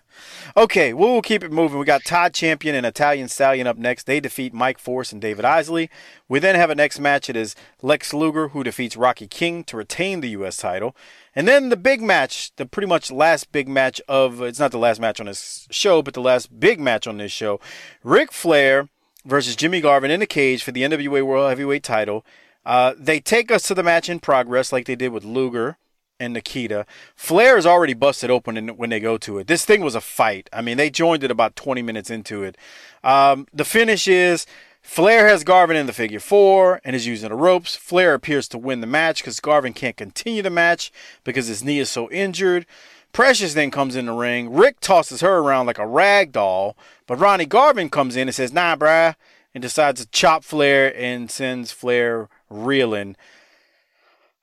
[0.56, 1.78] Okay, well, keep it moving.
[1.78, 4.06] We got Todd Champion and Italian Stallion up next.
[4.06, 5.92] They defeat Mike Force and David Isley.
[6.28, 7.30] We then have a next match.
[7.30, 10.58] It is Lex Luger who defeats Rocky King to retain the U.S.
[10.58, 10.96] title.
[11.36, 14.80] And then the big match, the pretty much last big match of, it's not the
[14.80, 17.60] last match on this show, but the last big match on this show.
[18.04, 18.90] Ric Flair
[19.26, 22.26] versus Jimmy Garvin in a cage for the NWA World Heavyweight title.
[22.66, 25.78] Uh, they take us to the match in progress like they did with Luger
[26.20, 26.86] and Nikita.
[27.16, 29.48] Flair is already busted open when they go to it.
[29.48, 30.50] This thing was a fight.
[30.52, 32.58] I mean, they joined it about 20 minutes into it.
[33.04, 34.46] Um, the finish is
[34.82, 37.76] Flair has Garvin in the figure four and is using the ropes.
[37.76, 40.92] Flair appears to win the match because Garvin can't continue the match
[41.24, 42.66] because his knee is so injured.
[43.12, 44.54] Precious then comes in the ring.
[44.54, 48.54] Rick tosses her around like a rag doll, but Ronnie Garvin comes in and says,
[48.54, 49.16] "Nah, bruh,"
[49.54, 53.16] and decides to chop Flair and sends Flair reeling.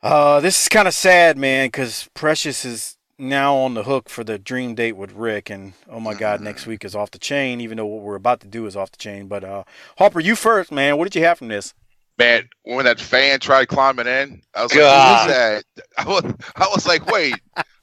[0.05, 4.23] Uh, this is kind of sad, man, because Precious is now on the hook for
[4.23, 7.59] the dream date with Rick, and oh my God, next week is off the chain.
[7.63, 9.65] Even though what we're about to do is off the chain, but uh,
[9.97, 10.99] Harper, you first, man.
[10.99, 11.73] What did you have from this?
[12.19, 15.25] Man, when that fan tried climbing in, I was like, God.
[15.25, 15.65] who is that?
[15.97, 17.37] I was, I was like, wait,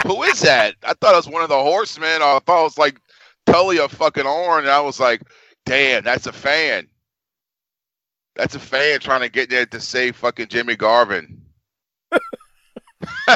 [0.05, 0.75] who is that?
[0.83, 2.21] I thought it was one of the horsemen.
[2.21, 3.01] I thought it was like
[3.47, 4.65] Tully or fucking Arn.
[4.65, 5.23] And I was like,
[5.65, 6.87] damn, that's a fan.
[8.35, 11.40] That's a fan trying to get there to save fucking Jimmy Garvin.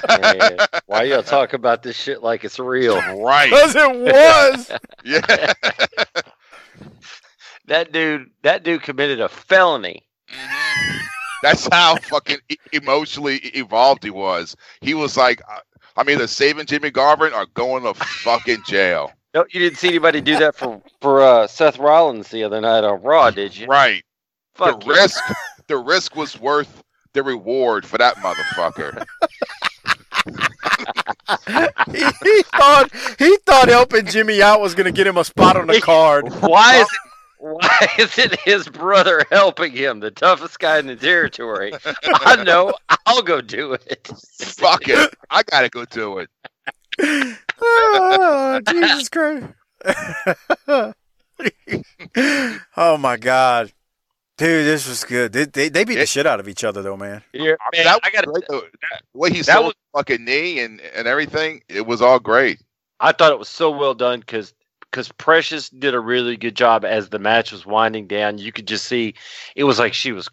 [0.10, 3.02] Man, why y'all talk about this shit like it's real?
[3.18, 3.50] Right.
[3.50, 4.72] Because it was.
[5.04, 5.54] Yeah.
[7.68, 10.06] That dude, that dude committed a felony.
[11.42, 12.38] That's how fucking
[12.72, 14.56] emotionally evolved he was.
[14.82, 15.62] He was like, uh,
[15.98, 19.12] I'm either saving Jimmy Garvin or going to fucking jail.
[19.34, 22.84] No, you didn't see anybody do that for for uh, Seth Rollins the other night
[22.84, 23.66] on Raw, did you?
[23.66, 24.04] Right.
[24.54, 24.94] Fuck the you.
[24.94, 25.24] risk,
[25.68, 26.84] the risk was worth
[27.16, 29.06] the reward for that motherfucker.
[31.88, 35.82] he, thought he thought helping Jimmy out was gonna get him a spot on the
[35.84, 36.30] card.
[36.42, 36.98] Why is it?
[37.38, 41.74] Why is it his brother helping him, the toughest guy in the territory?
[42.04, 42.74] I know.
[43.06, 44.08] I'll go do it.
[44.40, 45.14] Fuck it.
[45.30, 46.30] I gotta go do it.
[47.62, 49.48] oh, Jesus Christ.
[52.76, 53.72] oh my God.
[54.38, 55.32] Dude, this was good.
[55.32, 57.24] They, they, they beat the shit out of each other though, man.
[57.32, 58.62] Yeah, I mean, man, that I was gotta, great, though.
[58.62, 62.20] the way he that sold was- the fucking knee and, and everything, it was all
[62.20, 62.60] great.
[63.00, 64.54] I thought it was so well done because
[64.92, 68.38] because Precious did a really good job as the match was winding down.
[68.38, 69.16] You could just see
[69.56, 70.30] it was like she was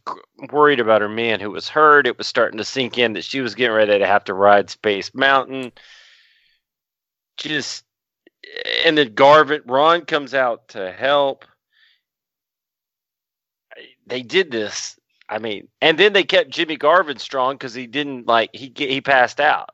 [0.52, 2.06] worried about her man who was hurt.
[2.06, 4.70] It was starting to sink in that she was getting ready to have to ride
[4.70, 5.72] Space Mountain.
[7.36, 7.84] Just
[8.84, 11.44] and then Garvin Ron comes out to help.
[14.06, 14.98] They did this.
[15.28, 19.00] I mean, and then they kept Jimmy Garvin strong because he didn't like he he
[19.00, 19.70] passed out.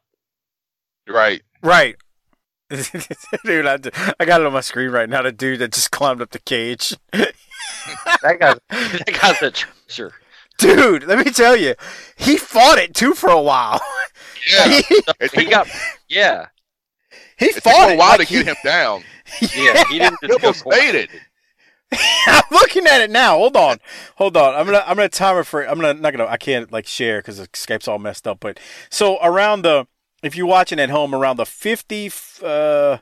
[1.09, 1.43] Right.
[1.63, 1.97] Right.
[2.71, 3.79] dude, I,
[4.21, 5.23] I got it on my screen right now.
[5.23, 6.95] The dude that just climbed up the cage.
[8.23, 10.13] That guy, that guy's a treasure.
[10.59, 11.75] Dude, let me tell you,
[12.17, 13.81] he fought it too for a while.
[14.51, 14.69] Yeah.
[14.81, 15.69] he, It He got
[16.09, 16.47] yeah.
[17.39, 17.99] he it took fought a it.
[17.99, 19.03] while like to get him down.
[19.41, 21.11] Yeah, he didn't He just go almost made it.
[22.27, 23.39] I'm looking at it now.
[23.39, 23.79] Hold on,
[24.17, 24.55] hold on.
[24.55, 25.67] I'm gonna I'm gonna time it for.
[25.67, 26.27] I'm gonna not gonna.
[26.27, 28.41] I can't like share because Skype's all messed up.
[28.41, 28.61] But
[28.91, 29.87] so around the
[30.23, 32.11] if you're watching at home around the 50
[32.43, 32.99] uh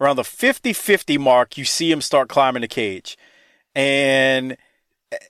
[0.00, 3.16] around the 50 50 mark, you see him start climbing the cage,
[3.74, 4.56] and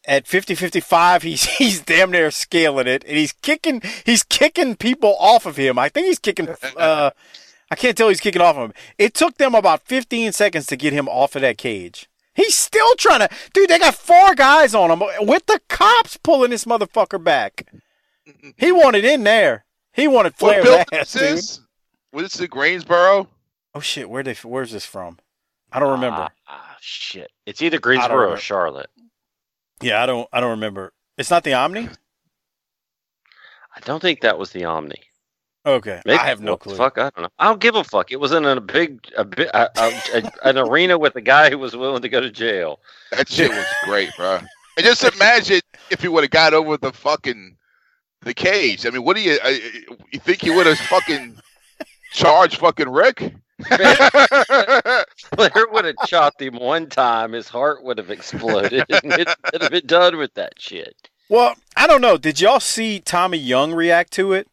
[0.07, 5.15] at 50 55 he's he's damn near scaling it and he's kicking he's kicking people
[5.21, 6.49] off of him i think he's kicking
[6.79, 7.11] uh
[7.71, 10.77] i can't tell he's kicking off of him it took them about 15 seconds to
[10.77, 14.75] get him off of that cage he's still trying to dude they got four guys
[14.75, 17.67] on him with the cops pulling this motherfucker back
[18.57, 21.61] he wanted in there he wanted What Flair's ass is dude this?
[22.13, 23.29] Was this the Greensboro?
[23.75, 25.19] oh shit where they where's this from
[25.73, 27.31] i don't remember Ah, ah, shit.
[27.47, 28.37] It's either Greensboro or.
[28.37, 28.91] Charlotte.
[29.83, 31.89] yeah i don't i don't remember it's not the omni
[33.75, 35.03] I don't think that was the Omni.
[35.67, 37.29] Okay Maybe, i have no clue Fuck, I don't know.
[37.39, 38.13] I don't give a fuck.
[38.13, 41.51] It was in a big, a bit, a, a, a, an arena with a guy
[41.51, 42.81] who was willing to go to jail.
[43.13, 44.39] That shit was great, bro.
[44.77, 45.61] And just imagine
[45.91, 47.57] if he would have got over the fucking
[48.23, 48.87] the cage.
[48.87, 49.49] I mean, what do you uh,
[50.13, 51.39] you think he would have fucking
[52.13, 53.35] charged fucking Rick?
[53.69, 57.33] Flair would have chopped him one time.
[57.33, 60.95] His heart would have exploded, and it would have been done with that shit.
[61.29, 62.19] Well, I don't know.
[62.19, 64.49] Did y'all see Tommy Young react to it?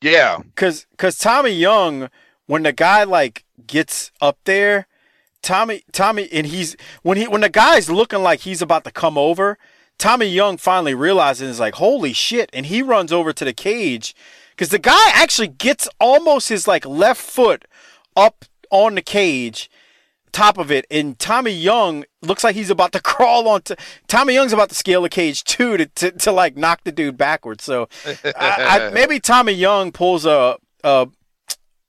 [0.00, 2.08] Yeah, Cause, cause Tommy Young,
[2.46, 4.86] when the guy like gets up there,
[5.42, 9.16] Tommy, Tommy, and he's when he when the guy's looking like he's about to come
[9.16, 9.58] over,
[9.98, 14.14] Tommy Young finally realizes is like, "Holy shit!" and he runs over to the cage,
[14.56, 17.64] cause the guy actually gets almost his like left foot
[18.16, 19.70] up on the cage,
[20.32, 23.74] top of it, and Tommy Young looks like he's about to crawl onto.
[24.08, 27.16] Tommy Young's about to scale the cage too to to, to like knock the dude
[27.16, 27.64] backwards.
[27.64, 31.08] So I, I, maybe Tommy Young pulls a a,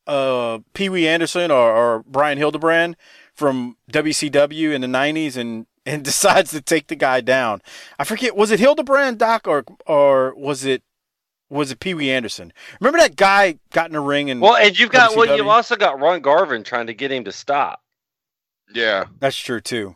[0.08, 2.98] a Pee Wee Anderson or, or Brian Hildebrand
[3.34, 7.62] from WCW in the '90s and and decides to take the guy down.
[7.98, 10.84] I forget was it Hildebrand Doc or or was it
[11.52, 12.54] was it Pee Wee Anderson?
[12.80, 15.76] Remember that guy got in the ring and Well, and you've got well, you've also
[15.76, 17.82] got Ron Garvin trying to get him to stop,
[18.74, 19.06] yeah.
[19.20, 19.96] that's true too.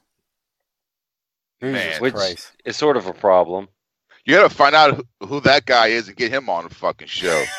[1.61, 2.51] Man, which Christ.
[2.63, 3.69] is sort of a problem.
[4.26, 7.07] You gotta find out who, who that guy is and get him on the fucking
[7.07, 7.43] show.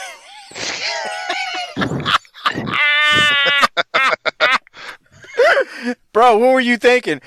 [6.13, 7.21] Bro, what were you thinking?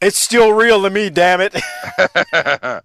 [0.00, 1.54] It's still real to me, damn it.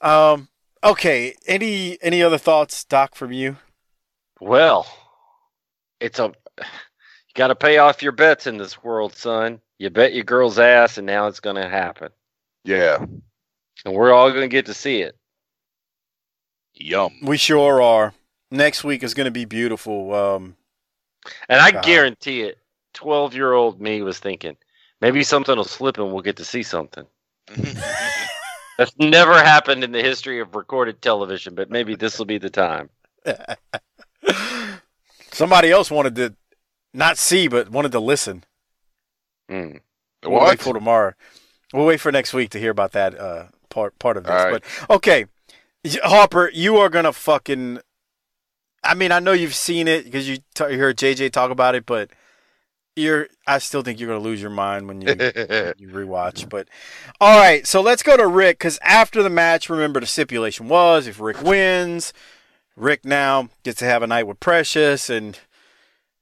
[0.00, 0.48] um
[0.82, 3.56] okay, any any other thoughts, Doc, from you?
[4.40, 4.86] Well,
[6.00, 6.64] it's a you
[7.34, 9.60] got to pay off your bets in this world, son.
[9.78, 12.10] You bet your girl's ass, and now it's going to happen,
[12.64, 13.04] yeah.
[13.84, 15.16] and we're all going to get to see it.
[16.74, 17.12] Yum.
[17.22, 18.14] We sure are.
[18.50, 20.14] Next week is going to be beautiful.
[20.14, 20.56] Um,
[21.48, 21.84] And I God.
[21.84, 22.58] guarantee it,
[22.92, 24.56] twelve-year-old me was thinking
[25.00, 27.04] maybe something will slip, and we'll get to see something.
[28.78, 32.50] That's never happened in the history of recorded television, but maybe this will be the
[32.50, 32.90] time.
[35.32, 36.34] somebody else wanted to
[36.94, 38.44] not see, but wanted to listen.
[39.50, 39.80] Mm.
[40.24, 41.12] We'll wait for tomorrow.
[41.72, 44.30] We'll wait for next week to hear about that uh, part part of this.
[44.30, 44.62] Right.
[44.88, 45.26] But okay,
[46.02, 47.80] Harper, you are gonna fucking.
[48.82, 51.74] I mean, I know you've seen it because you, t- you heard JJ talk about
[51.74, 52.10] it, but
[52.96, 53.28] you're.
[53.46, 55.08] I still think you're gonna lose your mind when you
[55.78, 56.48] you rewatch.
[56.48, 56.68] But
[57.20, 61.06] all right, so let's go to Rick because after the match, remember the stipulation was
[61.06, 62.12] if Rick wins,
[62.76, 65.38] Rick now gets to have a night with Precious, and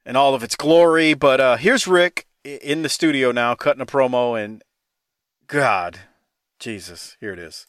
[0.05, 1.15] in all of its glory.
[1.15, 4.63] But uh, here's Rick in the studio now, cutting a promo, and
[5.47, 6.01] God,
[6.59, 7.67] Jesus, here it is.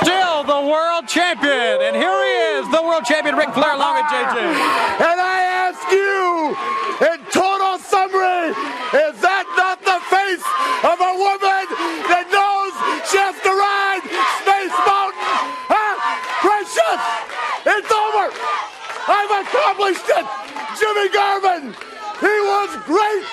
[0.00, 4.10] Still the world champion, and here he is, the world champion Ric Flair, along with
[4.10, 4.38] JJ.
[4.40, 5.38] And I
[5.70, 6.56] ask you,
[7.04, 8.50] in total summary,
[8.96, 10.46] is that not the face
[10.82, 11.64] of a woman
[12.10, 12.72] that knows
[13.06, 14.02] she has to ride
[14.42, 15.30] Space Mountain?
[15.68, 15.94] Huh?
[16.42, 17.02] Precious!
[17.66, 18.64] It's over!
[19.34, 20.26] Accomplished it!
[20.78, 21.74] Jimmy Garvin!
[22.20, 23.26] He was great,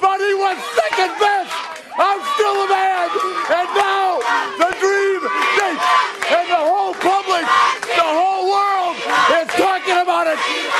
[0.00, 1.52] but he was second best!
[1.98, 3.08] I'm still a man!
[3.52, 4.20] And now,
[4.60, 5.20] the dream
[5.60, 5.82] date!
[6.32, 7.44] And the whole public,
[7.84, 8.96] the whole world
[9.40, 10.38] is talking about it!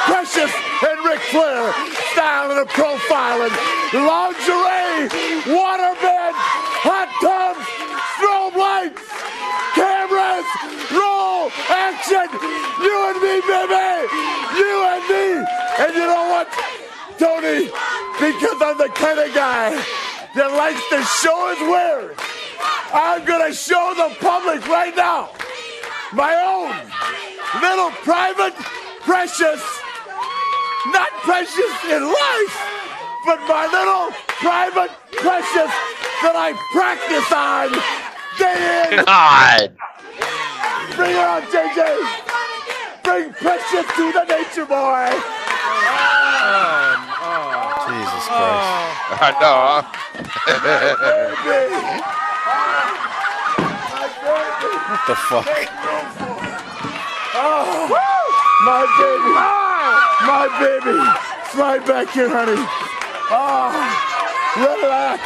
[0.08, 0.52] Precious
[0.84, 1.72] and Ric Flair,
[2.12, 3.52] styling and profiling,
[3.92, 5.08] lingerie,
[5.52, 6.34] waterbed,
[6.84, 7.64] hot tubs,
[8.16, 9.04] strobe lights,
[9.74, 10.48] cameras,
[10.92, 12.28] roll, action,
[12.82, 13.88] you and me, baby,
[14.58, 16.25] you and me.
[16.36, 17.66] And you know what, Tony?
[18.20, 19.70] Because I'm the kind of guy
[20.34, 22.16] that likes to show his wares.
[22.92, 25.30] I'm gonna show the public right now
[26.12, 26.72] my own
[27.60, 28.54] little private
[29.02, 29.62] precious,
[30.92, 32.54] not precious in life,
[33.24, 35.72] but my little private precious
[36.22, 37.72] that I practice on
[38.38, 39.04] day in.
[39.04, 39.76] God.
[40.96, 43.02] Bring it on, JJ.
[43.04, 45.45] Bring precious to the nature boy.
[47.86, 48.70] Jesus Christ.
[49.22, 49.82] I know.
[54.86, 55.46] What the fuck?
[57.34, 57.88] Oh,
[58.64, 59.34] my baby.
[60.26, 60.98] My baby.
[61.50, 62.62] Slide back here, honey.
[63.28, 63.74] Oh,
[64.56, 65.22] relax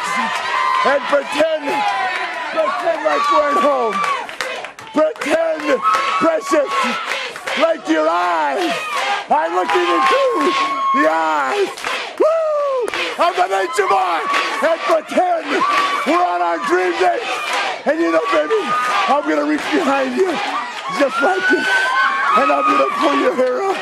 [0.85, 1.69] and pretend,
[2.51, 3.93] pretend like we're at home.
[4.93, 5.79] Pretend,
[6.19, 6.71] precious,
[7.61, 8.90] like your eyes.
[9.31, 10.23] I'm looking into
[10.91, 11.71] the eyes.
[12.19, 12.83] Woo!
[13.15, 14.19] I'm the nature boy.
[14.59, 15.47] And pretend
[16.03, 17.23] we're on our dream date.
[17.87, 18.59] And you know, baby,
[19.07, 20.35] I'm gonna reach behind you,
[20.99, 23.79] just like this, and I'm gonna pull your hair up.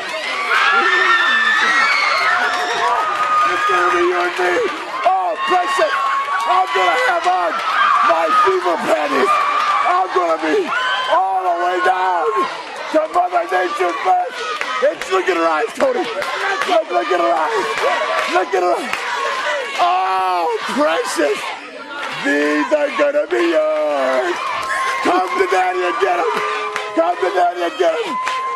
[3.50, 4.54] It's gonna be you and me.
[5.02, 5.94] Oh, precious.
[6.46, 7.50] I'm gonna have on
[8.06, 9.34] my fever panties.
[9.82, 10.62] I'm gonna be
[11.10, 12.30] all the way down
[12.94, 14.69] to Mother Nature's best.
[14.82, 16.00] It's look at her eyes, Tony.
[16.00, 17.68] Look, look at her eyes.
[18.32, 18.96] Look at her eyes.
[19.76, 21.40] Oh, precious.
[22.24, 24.36] These are gonna be yours.
[25.04, 26.32] Come to daddy and get them.
[26.96, 28.08] Come to daddy and get them.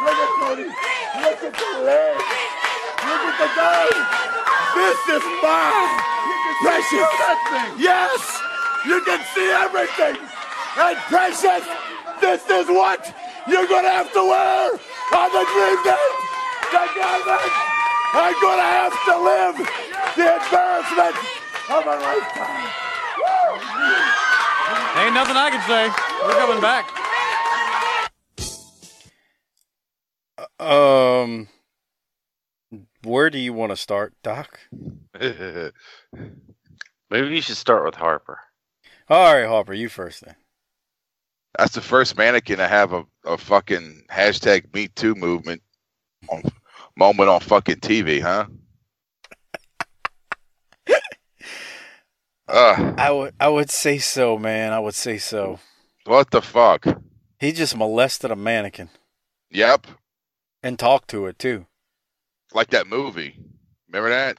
[0.05, 0.69] Look at Tony.
[0.69, 2.29] Look at the legs.
[3.05, 3.93] Look at the gun.
[4.81, 5.93] This is mine.
[6.65, 7.11] Precious.
[7.77, 8.21] Yes.
[8.87, 10.17] You can see everything.
[10.77, 11.65] And precious,
[12.21, 13.15] this is what
[13.47, 16.14] you're gonna have to wear on the dream date.
[16.75, 17.39] The garment.
[18.15, 19.57] I'm gonna have to live
[20.17, 21.15] the embarrassment
[21.71, 22.67] of a lifetime.
[24.99, 25.89] Ain't nothing I can say.
[26.25, 26.91] We're coming back.
[30.59, 31.47] Um,
[33.05, 34.59] where do you want to start, Doc?
[35.21, 35.73] Maybe
[37.11, 38.41] you should start with Harper.
[39.09, 40.35] All right, Harper, you first then.
[41.57, 45.63] That's the first mannequin to have a, a fucking hashtag Me Too movement
[46.29, 46.43] on,
[46.97, 48.47] moment on fucking TV, huh?
[52.49, 54.73] uh, I would, I would say so, man.
[54.73, 55.59] I would say so.
[56.05, 56.87] what the fuck?
[57.39, 58.89] He just molested a mannequin
[59.51, 59.87] Yep,
[60.63, 61.67] and talked to it too.
[62.55, 63.37] like that movie.
[63.89, 64.39] Remember that?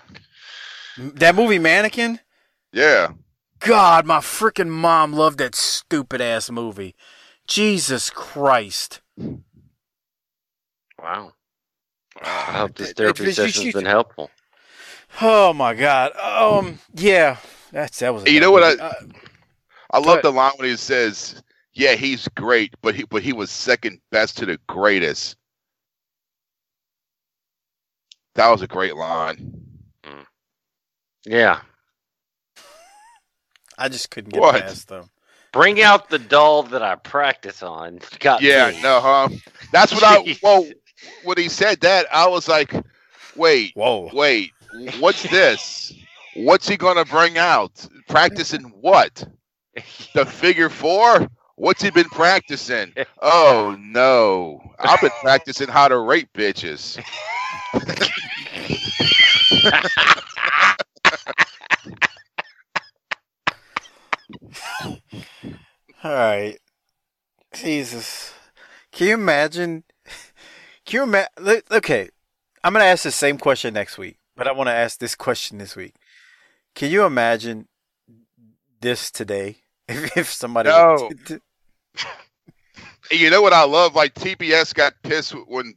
[0.97, 2.19] That movie, Mannequin.
[2.71, 3.09] Yeah.
[3.59, 6.95] God, my freaking mom loved that stupid ass movie.
[7.47, 9.01] Jesus Christ.
[11.01, 11.33] Wow.
[12.21, 12.27] I
[12.59, 14.29] hope this therapy it- you- session's you- been helpful.
[15.21, 16.15] Oh my God.
[16.17, 16.79] Um.
[16.93, 17.37] Yeah.
[17.71, 18.23] That's that was.
[18.23, 18.81] a You dumb know what movie.
[18.81, 18.93] I- Uh,
[19.91, 21.41] I love the line when he says,
[21.73, 25.37] "Yeah, he's great, but he but he was second best to the greatest."
[28.35, 29.61] That was a great line.
[31.25, 31.61] Yeah.
[33.77, 34.61] I just couldn't get What?
[34.61, 35.09] past them.
[35.51, 37.99] Bring out the doll that I practice on.
[38.19, 38.81] Got Yeah, me.
[38.81, 39.29] no, huh?
[39.71, 40.17] That's what I.
[40.23, 40.41] Jeez.
[40.43, 40.67] Well,
[41.23, 42.73] when he said that, I was like,
[43.35, 44.09] "Wait, Whoa.
[44.13, 44.51] wait,
[44.99, 45.93] what's this?
[46.35, 47.87] What's he gonna bring out?
[48.07, 49.27] Practicing what?
[50.13, 51.27] The figure four?
[51.55, 52.93] What's he been practicing?
[53.21, 57.03] Oh no, I've been practicing how to rape bitches."
[66.03, 66.59] All right.
[67.53, 68.33] Jesus.
[68.91, 69.83] Can you imagine?
[70.85, 71.61] Can you imagine?
[71.71, 72.09] Okay,
[72.63, 74.17] I'm gonna ask the same question next week.
[74.35, 75.95] But I want to ask this question this week.
[76.73, 77.67] Can you imagine
[78.81, 79.57] this today?
[79.87, 81.11] If, if somebody No.
[83.11, 83.93] And you know what I love?
[83.93, 85.75] Like TBS got pissed when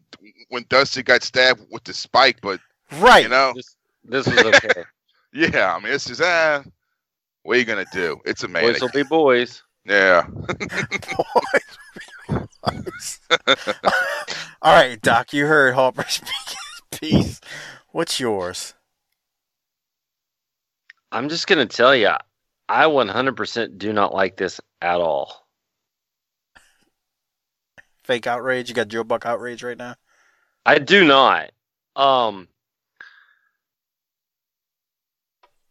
[0.49, 2.59] when Dusty got stabbed with the spike, but
[2.99, 4.85] right, you know, This, this was okay.
[5.35, 5.75] yeah.
[5.75, 6.65] I mean, it's just ah,
[7.43, 8.19] what are you gonna do?
[8.25, 8.73] It's amazing.
[8.73, 9.63] boys will be boys.
[9.85, 10.27] Yeah.
[14.63, 17.41] All right, Doc, you heard Harper speak his piece.
[17.91, 18.75] What's yours?
[21.11, 22.11] I'm just gonna tell you,
[22.69, 25.47] I 100% do not like this at all.
[28.05, 28.69] Fake outrage.
[28.69, 29.95] You got Joe Buck outrage right now.
[30.67, 31.51] I do not.
[31.97, 32.49] Um,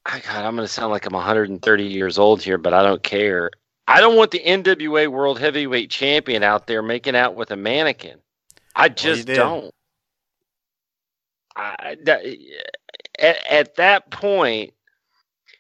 [0.06, 3.52] I God, I'm gonna sound like I'm 130 years old here, but I don't care.
[3.88, 8.20] I don't want the NWA World Heavyweight Champion out there making out with a mannequin.
[8.76, 9.36] I just did.
[9.36, 9.74] don't.
[11.56, 12.24] I, that,
[13.18, 14.74] at, at that point,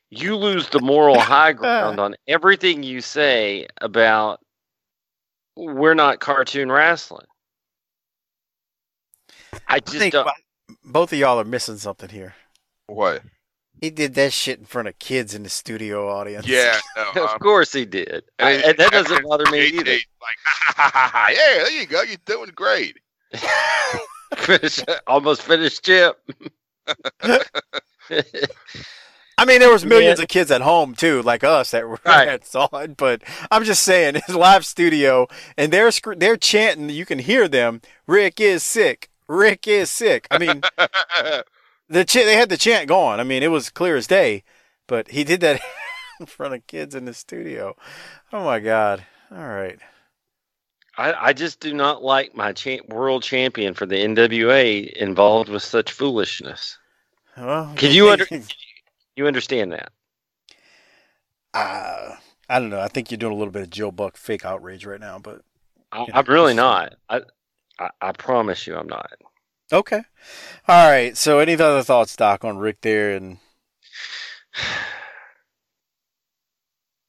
[0.10, 4.40] you lose the moral high ground on everything you say about
[5.56, 7.26] we're not cartoon wrestling.
[9.68, 10.30] I I just think don't.
[10.84, 12.36] both of y'all are missing something here.
[12.88, 13.24] What?
[13.80, 16.48] He did that shit in front of kids in the studio audience.
[16.48, 16.78] Yeah.
[17.16, 19.92] No, of um, course he did, I- and- and that doesn't bother me AJ, either.
[19.92, 22.02] Like, ha, ha, ha, ha, yeah, there you go.
[22.02, 22.98] You're doing great.
[24.36, 26.18] Finish, almost finished Chip.
[29.40, 32.26] I mean, there was millions of kids at home too, like us, that were Right.
[32.26, 32.98] that saw it.
[32.98, 33.22] But
[33.52, 36.90] I'm just saying, it's live studio, and they're scr- they're chanting.
[36.90, 37.82] You can hear them.
[38.08, 39.10] Ric is sick.
[39.28, 40.28] Ric is sick.
[40.32, 40.62] I mean,
[41.90, 43.20] the ch- they had the chant going.
[43.20, 44.44] I mean, it was clear as day.
[44.88, 45.62] But he did that
[46.20, 47.76] in front of kids in the studio.
[48.32, 49.06] Oh my god!
[49.32, 49.80] All right.
[50.98, 55.62] I, I just do not like my cha- world champion for the NWA involved with
[55.62, 56.80] such foolishness.
[57.38, 58.26] Well, Can you under,
[59.16, 59.92] you understand that?
[61.54, 62.16] Uh,
[62.50, 62.80] I don't know.
[62.80, 65.42] I think you're doing a little bit of Joe Buck fake outrage right now, but
[65.92, 66.96] I, I'm really not.
[67.10, 67.22] I,
[67.80, 69.12] I I promise you, I'm not.
[69.72, 70.02] Okay.
[70.68, 71.16] All right.
[71.18, 73.16] So, any other thoughts, Doc, on Ric there?
[73.16, 73.38] And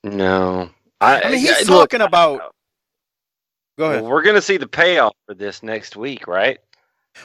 [0.04, 2.54] No, I, I mean, he's look, talking about.
[3.78, 4.04] Go ahead.
[4.04, 6.58] We're gonna see the payoff for this next week, right?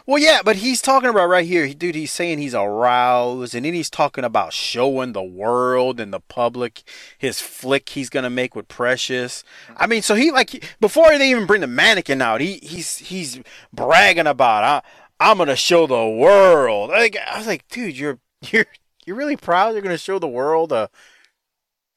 [0.07, 1.93] Well, yeah, but he's talking about right here, dude.
[1.93, 6.83] He's saying he's aroused, and then he's talking about showing the world and the public
[7.17, 9.43] his flick he's gonna make with Precious.
[9.77, 13.39] I mean, so he like before they even bring the mannequin out, he he's he's
[13.71, 14.81] bragging about I
[15.19, 16.89] I'm gonna show the world.
[16.89, 18.19] Like I was like, dude, you're
[18.51, 18.65] you're
[19.05, 19.73] you're really proud.
[19.73, 20.71] You're gonna show the world.
[20.73, 20.87] Uh,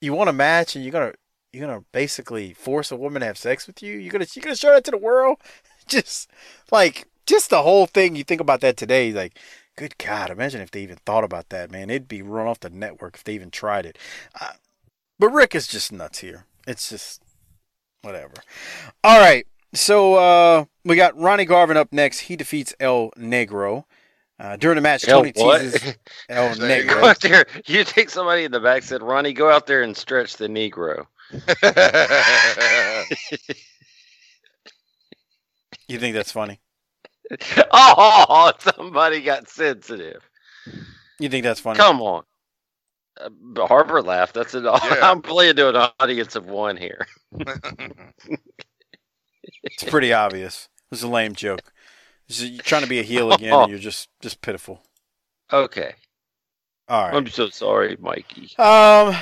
[0.01, 1.13] you want a match, and you're gonna
[1.53, 3.97] you're gonna basically force a woman to have sex with you.
[3.99, 5.39] You're gonna you're gonna show that to the world.
[5.89, 6.31] Just
[6.73, 8.17] like just the whole thing.
[8.17, 9.39] You think about that today, like,
[9.77, 11.91] good God, imagine if they even thought about that, man.
[11.91, 13.99] It'd be run off the network if they even tried it.
[14.41, 14.53] Uh,
[15.19, 16.45] but Ric is just nuts here.
[16.67, 17.23] It's just
[18.03, 18.35] whatever.
[19.05, 22.21] All right, so uh, we got Ronnie Garvin up next.
[22.21, 23.85] He defeats El Negro.
[24.39, 25.61] Uh, during the match, El Tony what?
[25.63, 25.97] teases
[26.29, 27.09] El There you Go Negro.
[27.09, 27.47] out there.
[27.67, 28.83] You take somebody in the back.
[28.83, 31.07] Said Ronnie, go out there and stretch the Negro.
[35.89, 36.61] You think that's funny?
[37.73, 40.23] oh, somebody got sensitive.
[41.21, 41.79] You think that's funny?
[41.79, 42.25] Come on.
[43.21, 44.35] Uh, Harper laughed.
[44.35, 44.65] That's it.
[44.67, 47.07] I'm playing to an audience of one here.
[49.63, 50.69] It's pretty obvious.
[50.87, 51.73] It was a lame joke.
[52.29, 54.83] This You're trying to be a heel again, and you're just just pitiful.
[55.53, 55.95] Okay.
[56.89, 57.15] All right.
[57.15, 58.51] I'm so sorry, Mikey.
[58.59, 59.17] Um,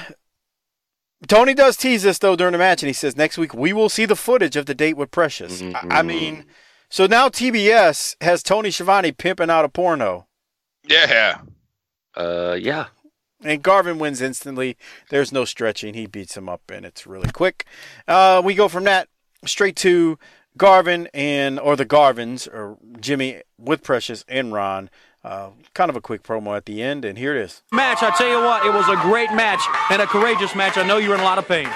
[1.27, 3.89] Tony does tease this though during the match, and he says next week we will
[3.89, 5.62] see the footage of the date with Precious.
[5.62, 6.47] I, I mean,
[6.89, 10.27] so now TBS has Tony Schiavone pimping out a porno,
[10.87, 11.39] yeah.
[12.16, 12.87] Uh, yeah.
[13.43, 14.77] and Garvin wins instantly.
[15.11, 17.64] There's no stretching; he beats him up, and it's really quick.
[18.07, 19.09] Uh, we go from that
[19.47, 20.18] straight to
[20.57, 24.90] Garvin and or the Garvins or Jimmy with Precious and Ron.
[25.22, 27.62] Uh, kind of a quick promo at the end, and here it is.
[27.72, 30.76] Match, I tell you what, it was a great match and a courageous match.
[30.76, 31.68] I know you're in a lot of pain.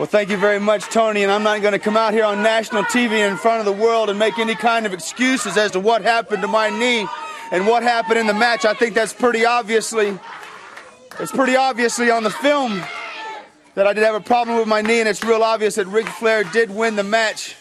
[0.00, 1.22] Well, thank you very much, Tony.
[1.22, 3.80] And I'm not going to come out here on national TV in front of the
[3.80, 7.06] world and make any kind of excuses as to what happened to my knee
[7.52, 8.64] and what happened in the match.
[8.64, 10.18] I think that's pretty obviously,
[11.20, 12.82] it's pretty obviously on the film
[13.74, 16.06] that I did have a problem with my knee, and it's real obvious that Ric
[16.06, 17.56] Flair did win the match.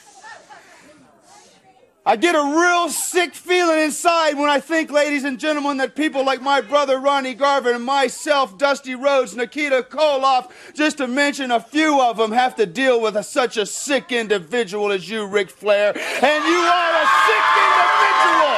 [2.05, 6.25] I get a real sick feeling inside when I think, ladies and gentlemen, that people
[6.25, 11.59] like my brother Ronnie Garvin and myself, Dusty Rhodes, Nikita Koloff, just to mention a
[11.59, 15.51] few of them, have to deal with a, such a sick individual as you, Ric
[15.51, 15.89] Flair.
[15.89, 18.57] And you are a sick individual!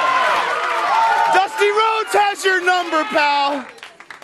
[1.34, 3.68] Dusty Rhodes has your number, pal.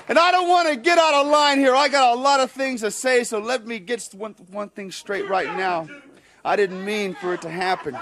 [0.10, 1.76] And I don't want to get out of line here.
[1.76, 4.90] I got a lot of things to say, so let me get one, one thing
[4.90, 5.88] straight right now.
[6.48, 7.98] I didn't mean for it to happen.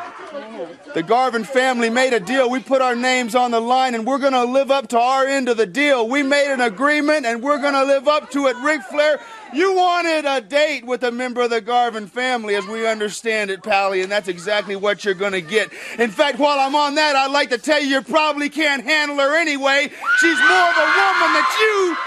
[0.94, 2.48] The Garvin family made a deal.
[2.48, 5.26] We put our names on the line, and we're going to live up to our
[5.26, 6.08] end of the deal.
[6.08, 8.56] We made an agreement, and we're going to live up to it.
[8.58, 9.20] Ric Flair,
[9.52, 13.64] you wanted a date with a member of the Garvin family, as we understand it,
[13.64, 15.72] Pally, and that's exactly what you're going to get.
[15.98, 19.18] In fact, while I'm on that, I'd like to tell you you probably can't handle
[19.18, 19.90] her anyway.
[20.20, 21.98] She's more of a woman than you.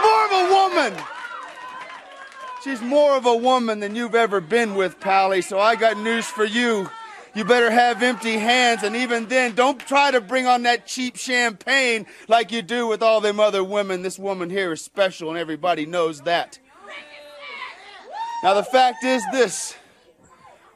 [0.00, 1.17] More of a woman.
[2.68, 6.26] She's more of a woman than you've ever been with, Pally, so I got news
[6.26, 6.90] for you.
[7.34, 11.16] You better have empty hands, and even then, don't try to bring on that cheap
[11.16, 14.02] champagne like you do with all them other women.
[14.02, 16.58] This woman here is special, and everybody knows that.
[18.42, 19.74] Now, the fact is this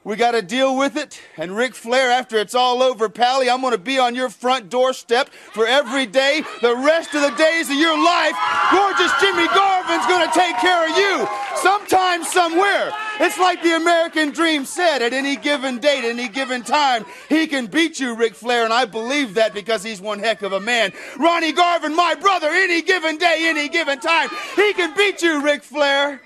[0.05, 1.21] we got to deal with it.
[1.37, 4.69] And Ric Flair, after it's all over, Pally, I'm going to be on your front
[4.69, 8.35] doorstep for every day, the rest of the days of your life.
[8.73, 11.29] Gorgeous Jimmy Garvin's going to take care of you.
[11.57, 12.93] Sometime, somewhere.
[13.21, 17.67] It's like the American dream said at any given date, any given time, he can
[17.67, 20.93] beat you, Ric Flair, and I believe that because he's one heck of a man.
[21.19, 25.63] Ronnie Garvin, my brother, any given day, any given time, he can beat you, Ric
[25.63, 26.21] Flair.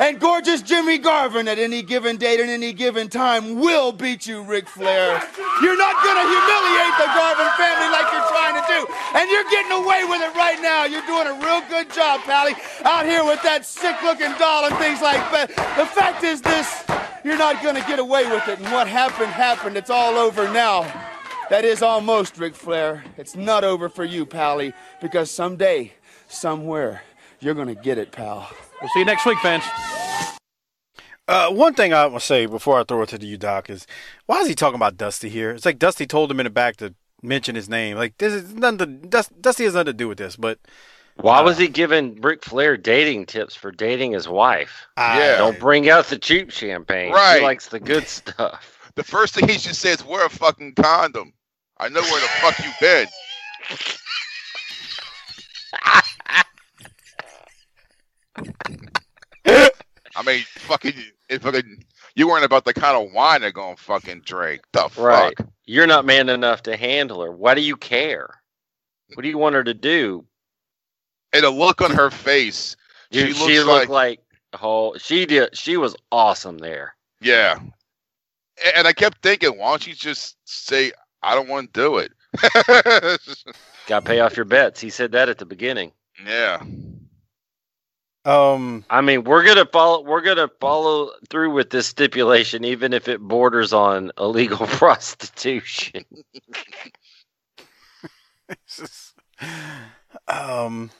[0.00, 4.42] And gorgeous Jimmy Garvin at any given date and any given time will beat you,
[4.42, 5.20] Ric Flair.
[5.60, 8.80] You're not going to humiliate the Garvin family like you're trying to do.
[9.14, 10.86] And you're getting away with it right now.
[10.86, 14.74] You're doing a real good job, Pally, out here with that sick looking doll and
[14.78, 15.48] things like that.
[15.76, 16.82] The fact is this
[17.22, 18.58] you're not going to get away with it.
[18.58, 19.76] And what happened, happened.
[19.76, 20.82] It's all over now.
[21.50, 23.04] That is almost, Ric Flair.
[23.18, 24.72] It's not over for you, Pally,
[25.02, 25.92] because someday,
[26.26, 27.02] somewhere,
[27.38, 28.50] you're going to get it, pal.
[28.80, 29.64] We'll see you next week, fans.
[31.28, 33.86] Uh, one thing I want to say before I throw it to you, Doc, is
[34.26, 35.50] why is he talking about Dusty here?
[35.50, 37.96] It's like Dusty told him in the back to mention his name.
[37.96, 38.78] Like this is nothing.
[38.78, 40.34] To, Dust, Dusty has nothing to do with this.
[40.36, 40.58] But
[41.16, 44.86] why was he giving Ric Flair dating tips for dating his wife?
[44.96, 45.36] Yeah.
[45.36, 47.12] Don't bring out the cheap champagne.
[47.12, 47.38] Right.
[47.38, 48.90] He likes the good stuff.
[48.96, 51.32] The first thing he should say is wear a fucking condom.
[51.78, 53.06] I know where the fuck you been.
[59.46, 60.94] I mean, fucking,
[61.28, 64.62] if fucking, you weren't about the kind of wine they're gonna fucking drink.
[64.72, 64.98] The fuck?
[64.98, 65.34] Right.
[65.66, 67.30] You're not man enough to handle her.
[67.32, 68.28] Why do you care?
[69.14, 70.24] What do you want her to do?
[71.32, 72.76] And a look on her face,
[73.12, 74.20] Dude, she she, looked like-
[74.52, 75.56] like oh, she did.
[75.56, 76.96] She was awesome there.
[77.20, 77.58] Yeah.
[78.76, 82.12] And I kept thinking, why don't you just say, I don't want to do it?
[83.86, 84.80] Got to pay off your bets.
[84.80, 85.92] He said that at the beginning.
[86.26, 86.62] yeah.
[88.24, 90.02] Um, I mean, we're gonna follow.
[90.02, 96.04] We're gonna follow through with this stipulation, even if it borders on illegal prostitution.
[100.28, 100.90] um,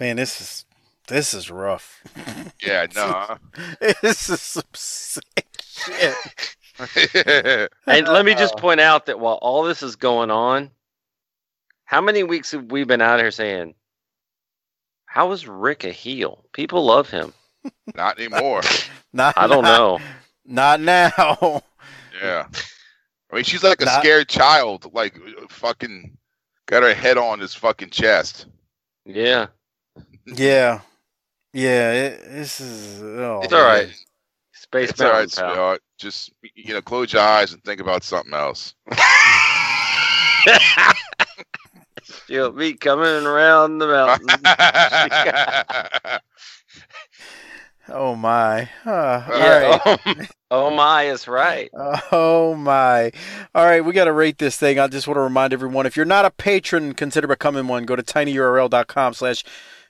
[0.00, 0.64] man, this is
[1.08, 2.02] this is rough.
[2.64, 3.36] Yeah, no.
[4.02, 5.24] this is some sick
[5.62, 6.14] shit.
[7.86, 10.70] and let me just point out that while all this is going on,
[11.84, 13.74] how many weeks have we been out here saying,
[15.16, 16.44] "How is Ric a heel?
[16.52, 17.32] People love him."
[17.94, 18.60] Not anymore.
[19.14, 19.98] Not, I don't not- know.
[20.44, 21.62] Not now.
[22.22, 22.46] Yeah.
[23.32, 26.18] I mean, she's like a Not- scared child, like fucking
[26.66, 28.44] got her head on his fucking chest.
[29.06, 29.46] Yeah,
[30.26, 30.80] yeah,
[31.54, 31.92] yeah.
[31.92, 33.00] It, this is.
[33.02, 33.86] Oh, it's all right.
[33.86, 33.94] man.
[34.52, 35.48] Space It's Mountain, right, pal.
[35.48, 35.82] sweetheart.
[35.98, 38.74] Just you know, close your eyes and think about something else.
[42.06, 44.40] Feel me coming around the mountain.
[47.88, 48.68] Oh my.
[48.84, 49.78] Uh, all Yeah.
[49.84, 50.28] right.
[50.50, 51.70] oh my, is right.
[52.12, 53.12] Oh my.
[53.54, 54.78] All right, we got to rate this thing.
[54.80, 57.84] I just want to remind everyone if you're not a patron, consider becoming one.
[57.84, 59.44] Go to tinyurl.com slash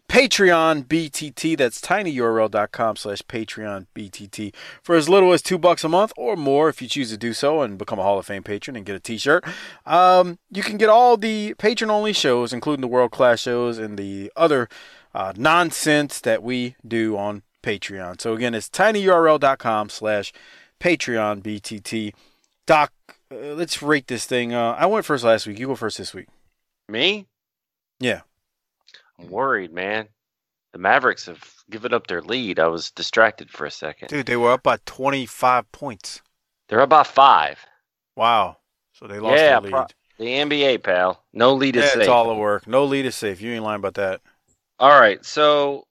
[0.08, 1.56] Patreon BTT.
[1.58, 4.54] That's tinyurl.com slash Patreon BTT.
[4.82, 7.32] For as little as two bucks a month or more, if you choose to do
[7.32, 9.44] so and become a Hall of Fame patron and get a t shirt,
[9.84, 13.98] um, you can get all the patron only shows, including the world class shows and
[13.98, 14.68] the other
[15.14, 18.20] uh, nonsense that we do on Patreon.
[18.20, 20.32] So again, it's tinyurl.com slash
[20.80, 22.14] Patreon BTT.
[22.66, 22.92] Doc,
[23.30, 24.54] uh, let's rate this thing.
[24.54, 25.58] Uh, I went first last week.
[25.58, 26.28] You go first this week.
[26.88, 27.26] Me?
[27.98, 28.20] Yeah.
[29.18, 30.08] I'm worried, man.
[30.72, 32.58] The Mavericks have given up their lead.
[32.58, 34.08] I was distracted for a second.
[34.08, 36.20] Dude, they were up by 25 points.
[36.68, 37.58] They're up by five.
[38.14, 38.58] Wow.
[38.92, 39.70] So they lost yeah, their lead.
[39.70, 39.86] pro-
[40.18, 41.22] the NBA, pal.
[41.32, 42.02] No lead yeah, is safe.
[42.02, 42.66] it's all the work.
[42.66, 43.40] No lead is safe.
[43.40, 44.20] You ain't lying about that.
[44.78, 45.86] All right, so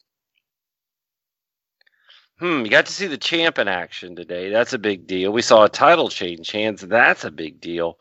[2.39, 4.49] hmm, you got to see the champ in action today.
[4.49, 5.31] That's a big deal.
[5.31, 6.81] We saw a title change hands.
[6.81, 7.97] That's a big deal.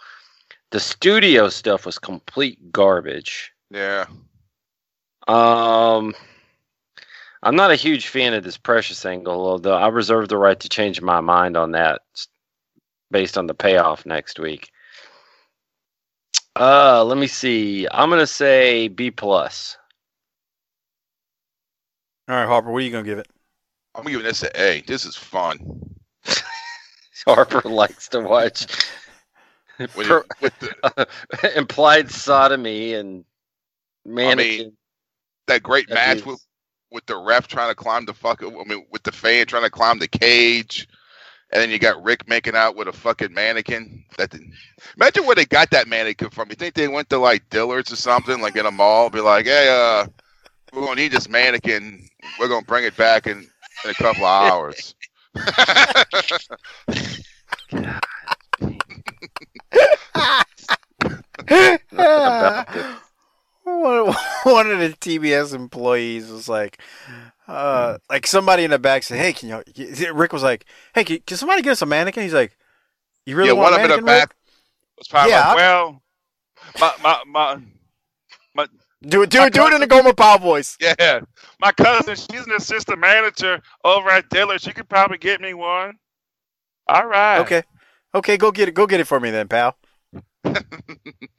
[0.71, 3.53] The studio stuff was complete garbage.
[3.71, 4.07] Yeah.
[5.27, 6.15] Um,
[7.43, 10.69] I'm not a huge fan of this Precious angle, although I reserve the right to
[10.69, 12.03] change my mind on that
[13.11, 14.71] based on the payoff next week.
[16.59, 17.87] Uh, let me see.
[17.91, 19.77] I'm gonna say B plus.
[22.29, 23.29] All right, Harper, what are you gonna give it?
[23.95, 24.83] I'm giving this an A.
[24.87, 25.59] This is fun.
[27.27, 28.67] Harper likes to watch
[29.79, 31.09] With, Per- with the,
[31.57, 33.25] implied sodomy and
[34.07, 34.77] I mean,
[35.47, 36.27] that great match abuse.
[36.27, 36.47] with
[36.91, 38.49] with the ref trying to climb the fucking.
[38.49, 40.89] I mean, with the fan trying to climb the cage,
[41.53, 44.05] and then you got Ric making out with a fucking mannequin.
[44.17, 44.53] That didn't,
[44.97, 46.49] imagine where they got that mannequin from.
[46.51, 49.47] You think they went to like Dillard's or something, like in a mall, be like,
[49.47, 50.07] "Hey, uh,
[50.73, 52.09] we're gonna need this mannequin.
[52.39, 53.47] We're gonna bring it back in
[53.85, 54.95] in a couple of hours."
[61.49, 62.97] one,
[63.65, 66.81] one of the TBS employees was like,
[67.49, 71.19] uh, like somebody in the back said, "Hey, can you?" Ric was like, "Hey, can,
[71.27, 72.57] can somebody get us a mannequin?" He's like,
[73.27, 74.35] "You really yeah, want one a of in the mannequin?" back.
[74.99, 76.03] It's probably Yeah, like, well,
[76.79, 77.63] my my my.
[78.55, 78.69] my
[79.07, 80.79] Do it, do My it, do it in the Gomer Pyle voice.
[80.99, 81.21] Yeah,
[81.61, 84.59] my cousin, she's an assistant manager over at Diller.
[84.59, 85.99] She could probably get me one.
[86.89, 87.49] All right.
[87.49, 87.63] Okay,
[88.15, 89.77] okay, go get it, go get it for me then, pal.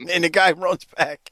[0.07, 1.31] and the guy runs back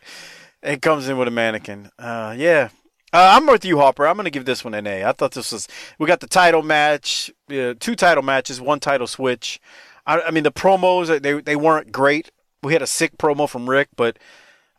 [0.64, 1.90] and comes in with a mannequin.
[2.00, 2.70] Uh, yeah.
[3.12, 4.08] Uh, I'm with you, Harper.
[4.08, 5.04] I'm going to give this one an A.
[5.04, 5.68] I thought this was.
[6.00, 9.60] We got the title match, uh, two title matches, one title switch.
[10.08, 12.32] I, I mean, the promos they they weren't great.
[12.64, 14.18] We had a sick promo from Ric, but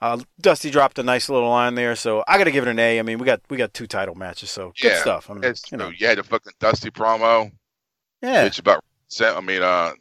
[0.03, 1.95] uh, Dusty dropped a nice little line there.
[1.95, 2.99] So I got to give it an A.
[2.99, 5.31] I mean, we got we got two title matches, so good stuff.
[5.31, 5.91] I mean, It's you know.
[5.97, 7.53] You had the fucking Dusty promo.
[8.21, 8.83] yeah, It's about.
[9.21, 9.93] I mean, uh,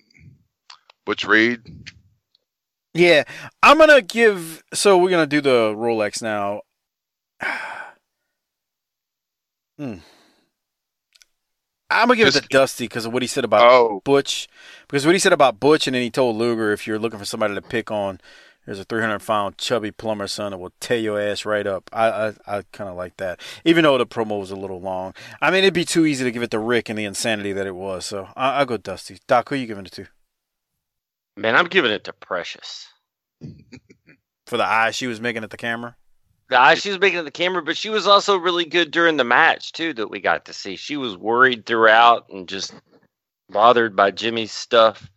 [1.06, 1.60] Butch Reed.
[2.94, 3.24] Yeah,
[3.64, 4.64] I'm gonna give.
[4.74, 6.62] So we're gonna do the Rolex now.
[9.78, 9.96] hmm.
[11.90, 14.48] I'm gonna give it Just- to Dusty because of what he said about Oh, Butch.
[14.88, 17.26] Because what he said about Butch, and then he told Luger, if you're looking for
[17.26, 18.20] somebody to pick on,
[18.66, 21.90] there's a 300 pound chubby plumber son that will tear your ass right up.
[21.94, 25.14] I I, I kind of like that, even though the promo was a little long.
[25.42, 27.68] I mean, it'd be too easy to give it to Ric and the insanity that
[27.68, 28.06] it was.
[28.06, 29.18] So I, I'll go Dusty.
[29.28, 30.08] Doc, who you giving it to?
[31.36, 32.88] Man, I'm giving it to Precious.
[34.48, 35.96] For the eye she was making at the camera.
[36.50, 39.18] The eye she was making at the camera, but she was also really good during
[39.18, 40.76] the match too that we got to see.
[40.76, 42.74] She was worried throughout and just
[43.50, 45.10] bothered by Jimmy's stuff.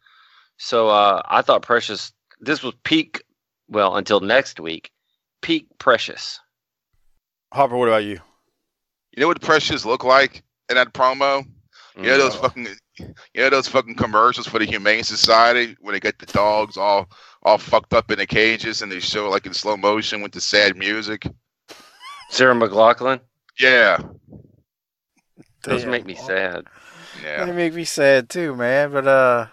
[0.56, 2.12] So uh, I thought Precious.
[2.40, 3.22] This was peak.
[3.68, 4.93] Well, until next week,
[5.43, 6.40] peak Precious.
[7.52, 8.20] Harper, what about you?
[9.16, 11.44] you know what Precious looked like in that promo?
[11.97, 12.68] You know those fucking,
[12.98, 17.09] you know those fucking commercials for the Humane Society when they get the dogs all
[17.43, 20.40] all fucked up in the cages and they show like in slow motion with the
[20.40, 21.27] sad music.
[22.31, 23.20] Sarah McLachlan.
[23.60, 23.98] Yeah,
[25.64, 25.90] Those Damn.
[25.90, 26.64] make me sad.
[27.23, 27.44] yeah.
[27.44, 28.93] They make me sad too, man.
[28.93, 29.47] But uh,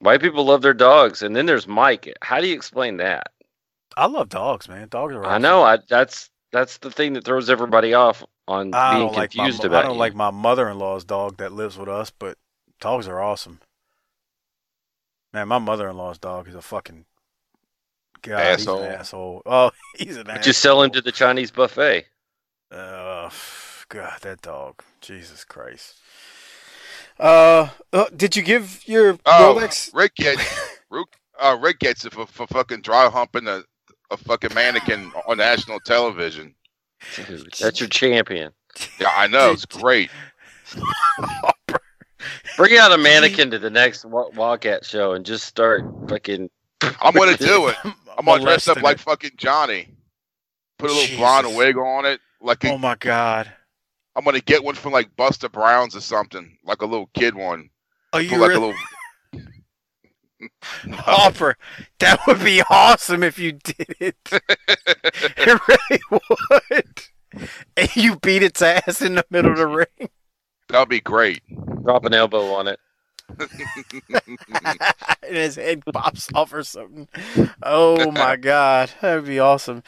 [0.00, 2.12] White people love their dogs, and then there's Mike.
[2.22, 3.28] How do you explain that?
[3.96, 4.88] I love dogs, man.
[4.88, 5.24] Dogs are.
[5.24, 5.62] I know.
[5.62, 9.44] I that's that's the thing that throws everybody off on I being don't like my.
[9.44, 9.84] confused mo- about.
[9.84, 10.00] I don't you.
[10.00, 12.36] like my mother-in-law's dog that lives with us, but
[12.80, 13.60] dogs are awesome.
[15.32, 17.06] Man, my mother-in-law's dog is a fucking
[18.22, 18.40] god.
[18.40, 18.78] Asshole.
[18.78, 19.42] He's an asshole.
[19.46, 20.42] Oh, he's an asshole.
[20.42, 22.06] Just sell him to the Chinese buffet.
[22.70, 23.30] Uh,
[23.88, 24.82] God, that dog.
[25.00, 25.96] Jesus Christ.
[27.18, 29.94] Uh, uh did you give your Oh, Rolex?
[29.94, 30.42] Ric gets
[30.90, 31.06] Ric,
[31.40, 33.62] uh, Ric gets it for, for fucking dry humping a,
[34.10, 36.54] a fucking mannequin on national television.
[37.14, 38.52] Dude, that's your champion.
[38.98, 40.10] Yeah, I know it's great.
[42.56, 46.50] Bring out a mannequin to the next Wa- Wildcat show and just start fucking.
[47.00, 47.76] I'm gonna do it.
[48.18, 49.00] I'm gonna dress up like it.
[49.00, 49.88] fucking Johnny.
[50.78, 52.20] Put a little blonde wig on it.
[52.40, 53.50] Like a, Oh my God.
[54.16, 57.70] I'm gonna get one from like Buster Brown's or something, like a little kid one.
[58.12, 58.54] Are you like really?
[58.54, 58.80] a little.
[60.92, 61.56] Hopper,
[61.98, 64.16] that would be awesome if you did it.
[64.32, 67.00] it really would.
[67.76, 70.10] And you beat its ass in the middle of the ring.
[70.74, 71.40] That'd be great.
[71.84, 72.80] Drop an elbow on it.
[73.38, 77.06] and his head pops off or something.
[77.62, 79.84] Oh my god, that'd be awesome.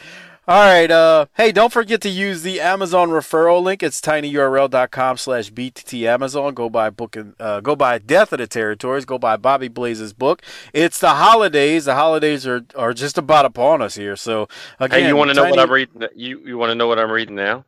[0.47, 3.83] All right, uh, hey, don't forget to use the Amazon referral link.
[3.83, 6.53] It's tinyurl.com slash BTT Amazon.
[6.53, 9.03] Go buy book and, uh, go buy Death of the Territories.
[9.03, 10.41] Go buy Bobby Blaze's book.
[10.71, 11.83] It's the holidays.
[11.83, 14.15] The holidays are, are just about upon us here.
[14.15, 14.47] So
[14.79, 16.01] again, Hey, you want to know what I'm reading?
[16.15, 17.65] You you want to know what I'm reading now?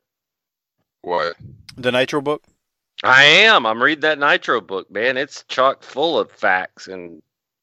[1.02, 1.36] What?
[1.76, 2.44] The Nitro book.
[3.04, 3.66] I am.
[3.66, 5.18] I'm reading that Nitro book, man.
[5.18, 7.22] It's chock full of facts and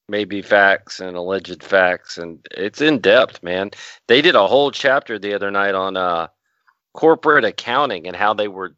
[0.09, 3.71] maybe facts and alleged facts, and it's in depth, man.
[4.07, 6.29] They did a whole chapter the other night on uh,
[6.95, 8.75] corporate accounting and how they were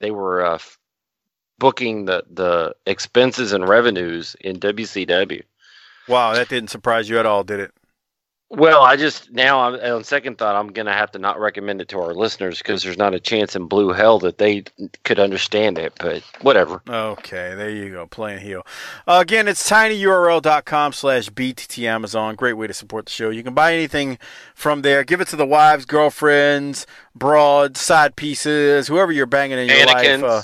[0.00, 0.58] they were uh,
[1.58, 5.42] booking the the expenses and revenues in WCW.
[6.08, 7.72] Wow, that didn't surprise you at all, did it?
[8.52, 11.88] Well, I just now I'm, on second thought, I'm gonna have to not recommend it
[11.90, 14.64] to our listeners because there's not a chance in blue hell that they
[15.04, 15.92] could understand it.
[16.00, 16.82] But whatever.
[16.88, 18.66] Okay, there you go, playing heel.
[19.06, 22.34] Uh, again, it's tinyurl.com slash BTT Amazon.
[22.34, 23.30] Great way to support the show.
[23.30, 24.18] You can buy anything
[24.56, 25.04] from there.
[25.04, 30.22] Give it to the wives, girlfriends, broads, side pieces, whoever you're banging in your Mannequins.
[30.22, 30.32] life.
[30.32, 30.42] Uh,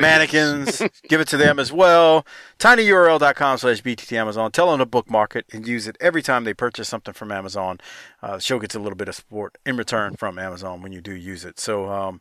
[0.00, 0.82] mannequins.
[1.08, 2.26] give it to them as well.
[2.58, 4.50] tinyurl.com slash BTT Amazon.
[4.52, 7.78] Tell them to bookmark it and use it every time they purchase something from Amazon.
[8.22, 11.00] Uh, the show gets a little bit of support in return from Amazon when you
[11.00, 11.58] do use it.
[11.60, 12.20] So, um,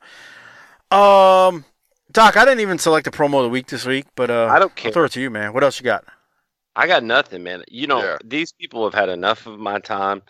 [0.97, 1.65] um,
[2.11, 4.59] Doc, I didn't even select a promo of the week this week, but uh, I
[4.59, 4.89] don't care.
[4.89, 4.91] I'll care.
[4.93, 5.53] throw it to you, man.
[5.53, 6.03] What else you got?
[6.75, 7.63] I got nothing, man.
[7.67, 8.17] You know, Yeah.
[8.23, 10.21] these people have had enough of my time.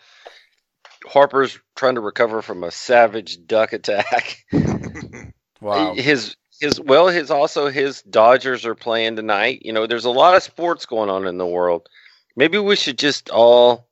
[1.06, 4.44] Harper's trying to recover from a savage duck attack.
[5.60, 5.94] Wow.
[5.94, 9.62] His his well, his also his Dodgers are playing tonight.
[9.62, 11.88] You know, there's a lot of sports going on in the world.
[12.36, 13.86] Maybe we should just all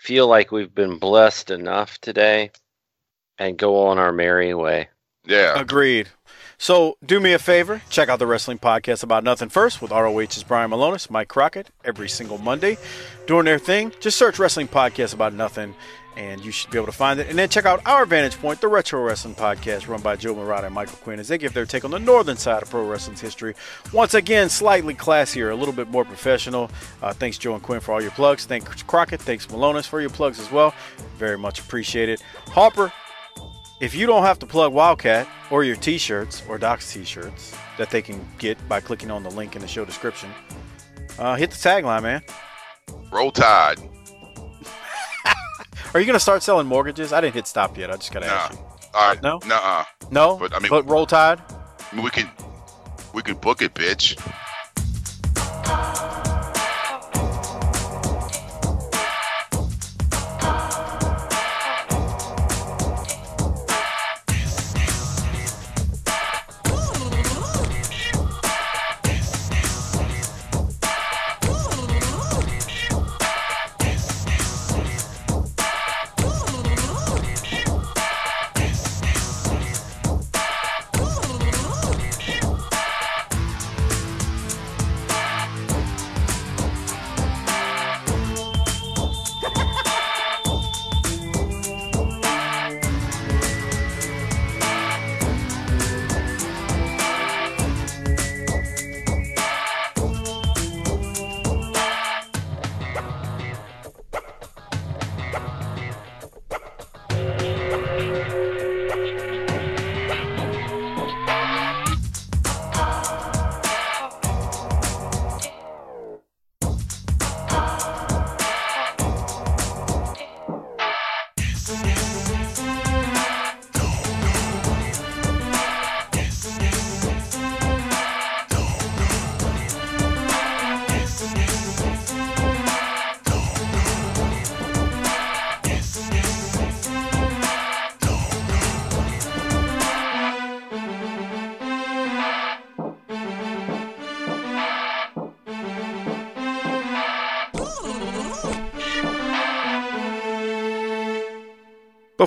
[0.00, 2.50] feel like we've been blessed enough today
[3.38, 4.88] and go on our merry way.
[5.26, 5.58] Yeah.
[5.58, 6.08] Agreed.
[6.58, 10.42] So do me a favor, check out the wrestling podcast about nothing first with ROH's
[10.42, 12.78] Brian Milonas, Mike Crockett, every single Monday,
[13.26, 13.92] doing their thing.
[14.00, 15.74] Just search wrestling podcast about nothing,
[16.16, 17.28] and you should be able to find it.
[17.28, 20.66] And then check out our Vantage Point, the Retro Wrestling Podcast, run by Joe Murata
[20.66, 23.20] and Michael Quinn, as they give their take on the northern side of pro wrestling's
[23.20, 23.54] history.
[23.92, 26.70] Once again, slightly classier, a little bit more professional.
[27.02, 28.46] Uh, thanks, Joe and Quinn, for all your plugs.
[28.46, 29.20] Thanks, Crockett.
[29.20, 30.74] Thanks, Milonas, for your plugs as well.
[31.18, 32.22] Very much appreciated.
[32.46, 32.92] Harper,
[33.80, 38.00] if you don't have to plug Wildcat or your t-shirts or Doc's t-shirts that they
[38.00, 40.30] can get by clicking on the link in the show description,
[41.18, 42.22] uh, hit the tagline, man.
[43.12, 43.78] Roll Tide.
[45.96, 47.10] Are you gonna start selling mortgages?
[47.14, 47.90] I didn't hit stop yet.
[47.90, 48.32] I just gotta Nah.
[48.34, 48.58] ask you.
[48.92, 49.22] All right.
[49.22, 49.40] No?
[49.46, 49.84] Nuh-uh.
[50.10, 51.40] No, But I mean, but roll tide.
[51.94, 52.28] we can,
[53.14, 54.14] we can book it, bitch.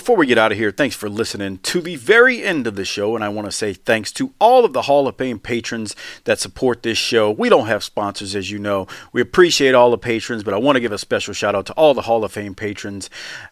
[0.10, 2.84] Before we get out of here, thanks for listening to the very end of the
[2.84, 3.14] show.
[3.14, 6.40] And I want to say thanks to all of the Hall of Fame patrons that
[6.40, 7.30] support this show.
[7.30, 8.88] We don't have sponsors, as you know.
[9.14, 11.73] We appreciate all the patrons, but I want to give a special shout out to
[11.73, 13.07] all the Hall of Fame patrons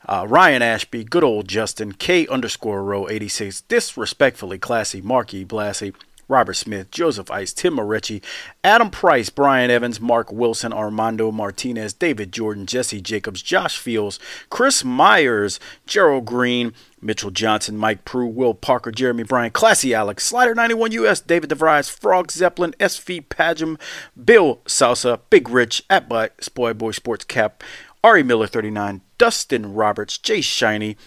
[0.07, 5.93] uh, Ryan Ashby, good old Justin, K underscore row 86, disrespectfully classy, Marky Blassie.
[6.27, 8.21] Robert Smith, Joseph Ice, Tim Moretti,
[8.63, 14.83] Adam Price, Brian Evans, Mark Wilson, Armando Martinez, David Jordan, Jesse Jacobs, Josh Fields, Chris
[14.83, 20.91] Myers, Gerald Green, Mitchell Johnson, Mike Prue, Will Parker, Jeremy Bryan, Classy Alex, Slider 91
[20.93, 23.79] US, David DeVries, Frog Zeppelin, SV Pagem,
[24.21, 27.63] Bill Salsa, Big Rich, at Spoy Boy Sports Cap,
[28.03, 30.97] Ari Miller 39, Dustin Roberts, Jay Shiny,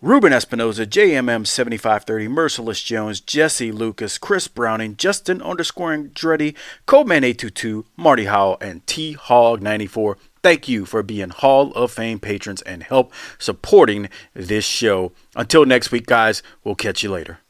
[0.00, 6.54] Ruben Espinoza, JMM7530, Merciless Jones, Jesse Lucas, Chris Browning, Justin underscore Andretti,
[6.86, 10.14] Coleman822, Marty Howell, and T Hog94.
[10.40, 15.10] Thank you for being Hall of Fame patrons and help supporting this show.
[15.34, 17.40] Until next week, guys, we'll catch you later.